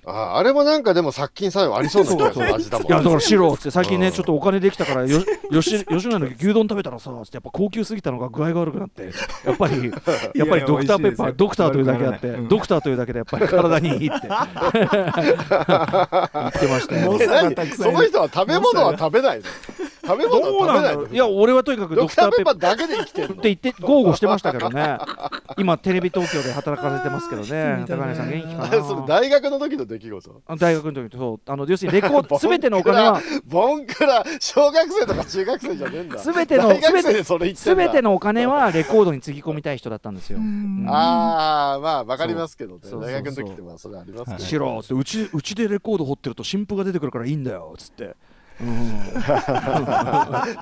[0.06, 2.56] ああれもなんかでも殺菌作用ありそうな気がする。
[2.56, 2.88] 味だもん。
[2.88, 4.14] いやだから白っつって最近ねうん。
[4.14, 5.20] ちょっとお金できたからよ
[5.52, 9.12] 吉吉野の牛丼食べたらさつってやっぱ高級すぎたのが具合が悪くなって
[9.46, 9.92] やっぱり
[10.36, 12.48] やっぱりドクターペッパードクターというだけあってうん。
[12.48, 14.28] ドクターというだけでやっぱり体にいいって。
[14.30, 14.30] 言って
[16.68, 17.18] ましたよ。
[17.76, 19.44] その人は食べ物は食べないの？
[20.10, 21.10] 食べ物どうは食べなんだろう。
[21.14, 23.34] いや俺はとにかくドクターペッパーだけで生きてるの。
[23.36, 24.98] って言って豪語してましたけどね。
[25.58, 27.86] 今テレビ東京で働かれてますけどね。
[27.88, 29.06] 高柳さん元気かな。
[29.06, 30.42] 大学の時の出来事？
[30.48, 31.52] あ大学の時とそう。
[31.52, 36.18] あの要するにレコード 全てのお金はボンクラ小学生とか中学生じゃねえんだ。
[36.18, 40.40] 全ての大学生でそれ言ってのお金はレコードにつぎ込みたい人だったんですよ。
[40.88, 42.82] ああまあわかりますけどね。
[42.84, 48.16] 大学の時ってまあそれありますけどしろうちうちでレコード掘ってると新譜が出てくるからいいんだよっつって。
[48.62, 49.00] うん、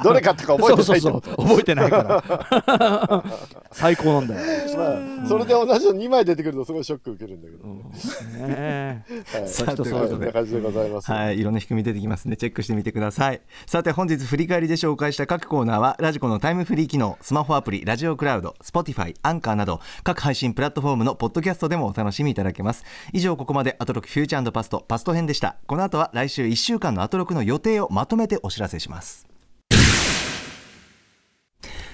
[0.03, 1.01] どれ買ったか覚えてない。
[1.01, 3.23] そう覚えてないから。
[3.71, 4.41] 最高なんだよ、
[4.77, 7.77] まあそれで同じの2枚出てくるとすごいショック受けるんだけど、うん。
[7.77, 9.03] ね。
[9.09, 9.47] えはい。
[9.47, 12.37] さあ人それぞれそんな感じでございます、はい、いろんな仕組み出てきますね。
[12.37, 13.41] チェックしてみてください。
[13.65, 22.83] さて、本日振り返りで紹介した各コーナーは、ラジコのタイムフリー機能、スマホアプリ、ラジオクラウド、Spotify、アンカーなど、各配信プラットフォームのポッドキャストでもお楽しみいただけます。
[23.13, 25.57] 以上、ここまでアトロクフューチャーパスト、パスト編でした。
[25.65, 29.27] この後は来週1週間のアトロクの予定をまとめてお知らせします。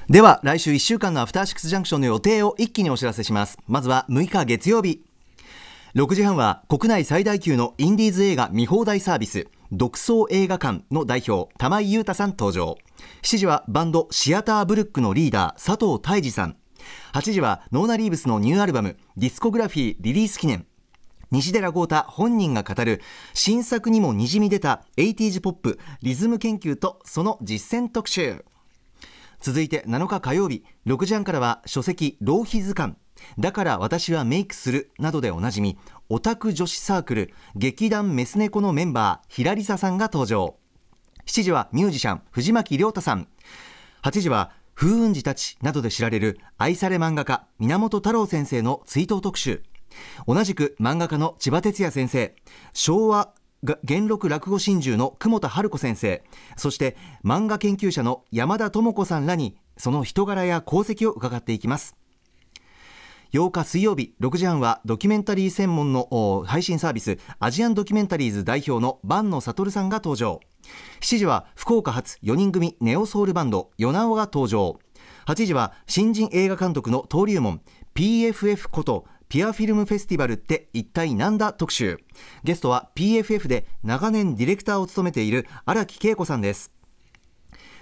[0.09, 3.57] では、来週1週間のアフターシックスジャンクションの予定を一気にお知らせします。
[3.67, 5.03] まずは6日月曜日。
[5.95, 12.77] 6時半は国内最大級のインディーズ映画見放題サービス独創映画館の代表玉井裕太さん登場
[13.21, 16.57] 7時はバンドシアターブルックのリーダー佐藤泰治さん
[17.13, 20.65] 8時はノーナ・リーブスのニューアルバムディスコグラフィーリリース記念
[21.33, 23.01] 西寺豪太本人が語る
[23.33, 28.45] 新作にもにじみ出た 80s ポップリズム研究とその実践特集。
[29.41, 32.93] 続いて7日火曜日6時半からは書籍浪費図鑑。
[33.39, 40.57] だから私はメイクするなどでおなじみオタク女子サークル劇団メスネコのメンバーひらりささんが登場。
[41.25, 43.27] 7時はミュージシャン藤巻亮太さん。
[44.03, 49.63] 8時は風雲児たちなどで知られる愛され漫画家源太郎先生の追悼特集。
[50.27, 52.35] 同じく漫画家の千葉哲也先生
[52.73, 53.33] 昭和
[53.83, 56.21] 元禄落語真珠の久保田春子先生
[56.57, 61.95] そして漫画研究者の山田智子さんらにその人柄や功績を伺っていきます。
[63.33, 70.39] 8日水曜日6時半はドキュメンタリー専門の配信サービスアジアンドキュメンタリーズ代表の坂野悟さんが登場。
[71.01, 74.77] 7時は福岡発4人組ネオソウルバンドヨナオが登場。
[75.25, 77.61] 8時は新人映画監督の登竜門
[77.95, 81.97] PFF ことピアフィルムフェスティバルって一体なんだ特集。
[82.43, 86.71] ゲストは PFF で長年ディレクターを務めている荒木恵子さんです。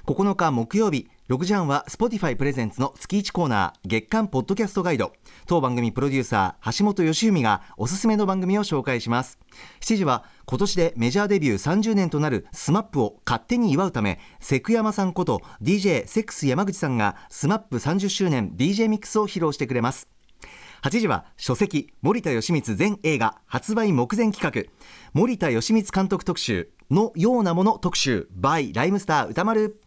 [0.06, 5.12] 9日木曜日6時半は Spotify プレゼンツの月1コーナー月間ポッドキャストガイド。
[5.46, 9.38] 当番組プロデューサー橋本義文がおすすめの番組を紹介します。
[9.82, 20.08] 7時は今年でメジャーデビュー30年となる SMAP を勝手に祝うためセクヤマさんこと DJ セックス山口さんが SMAP30 周年 DJ ミックスを披露してくれます。
[20.82, 24.72] 8時は書籍森田義満全映画発売目前企画。
[25.14, 28.28] 森田義満監督特集のようなもの特集。
[28.36, 29.80] by ライムスター歌丸。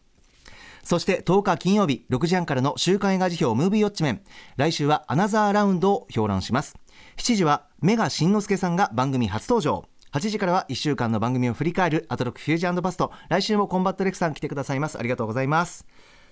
[0.85, 4.23] そして10日金曜日6時半からの週刊映画辞表ムービーウォッチメン。
[4.57, 6.77] 来週はアナザーラウンドを評論します。
[7.17, 9.87] 7時はメガしんのすけさんが番組初登場。
[10.13, 13.11] 8時からは1週間の番組を振り返るアトロックフュージョンドバスト。
[13.29, 14.97] 来週もコンバットレクさん来てくださいます。
[14.97, 15.87] ありがとうございます。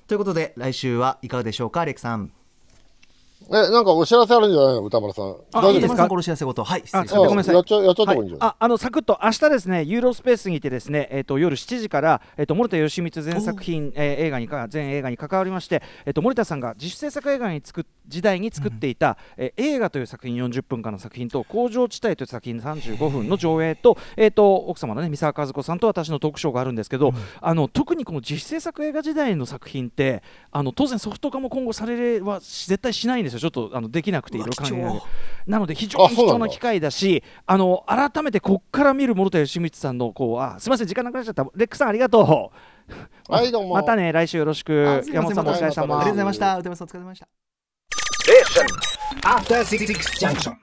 [0.07, 2.33] ということで来週はいかがでしょうかレクさん。
[3.49, 4.85] え、なんかお知らせあるんじゃないの？
[4.85, 5.37] 歌丸さん。
[5.53, 6.09] あいいですか？
[6.09, 6.65] このお知らせごと。
[6.65, 7.55] はい失あごめんなさい。
[7.55, 8.49] やっちゃやっちゃった方がいいんじゃない？
[8.51, 9.19] ああのサクッと。
[9.23, 33.41] 明日ですねユーロスペースにてですねえっ、と夜7時からえっ、と森田義満全作品、えー映画にか全映画に関わりましてえっ、と森田さんが自主制作映画に作っ時代に作っていた、えー映画という作品40分間の作品と工場地帯という作品35分の上映とえっ、と奥様のね三沢和子さんと私のトークショーがあるんですけど、あの特にこの自主制作映画時代の作品ってあの当然ソフト化も今後されは絶対しないんですよ。
[33.41, 35.01] ちょっとあのできなくていろいろ考えられる
[35.47, 41.45] なので非常に貴重な機会だしあの改めてこっから見る諸田義満さんのこうあすみません時間なくなっちゃった。
[41.55, 42.53] レックさんありがと
[43.29, 43.33] う。
[43.33, 43.75] はい、どうも。
[43.75, 45.03] またね来週よろしく。
[45.13, 45.99] 山本さんもお疲れ様。
[46.01, 46.59] ありがとうございました。
[46.59, 47.21] 歌丸さんお疲れ様でし
[50.41, 50.59] た.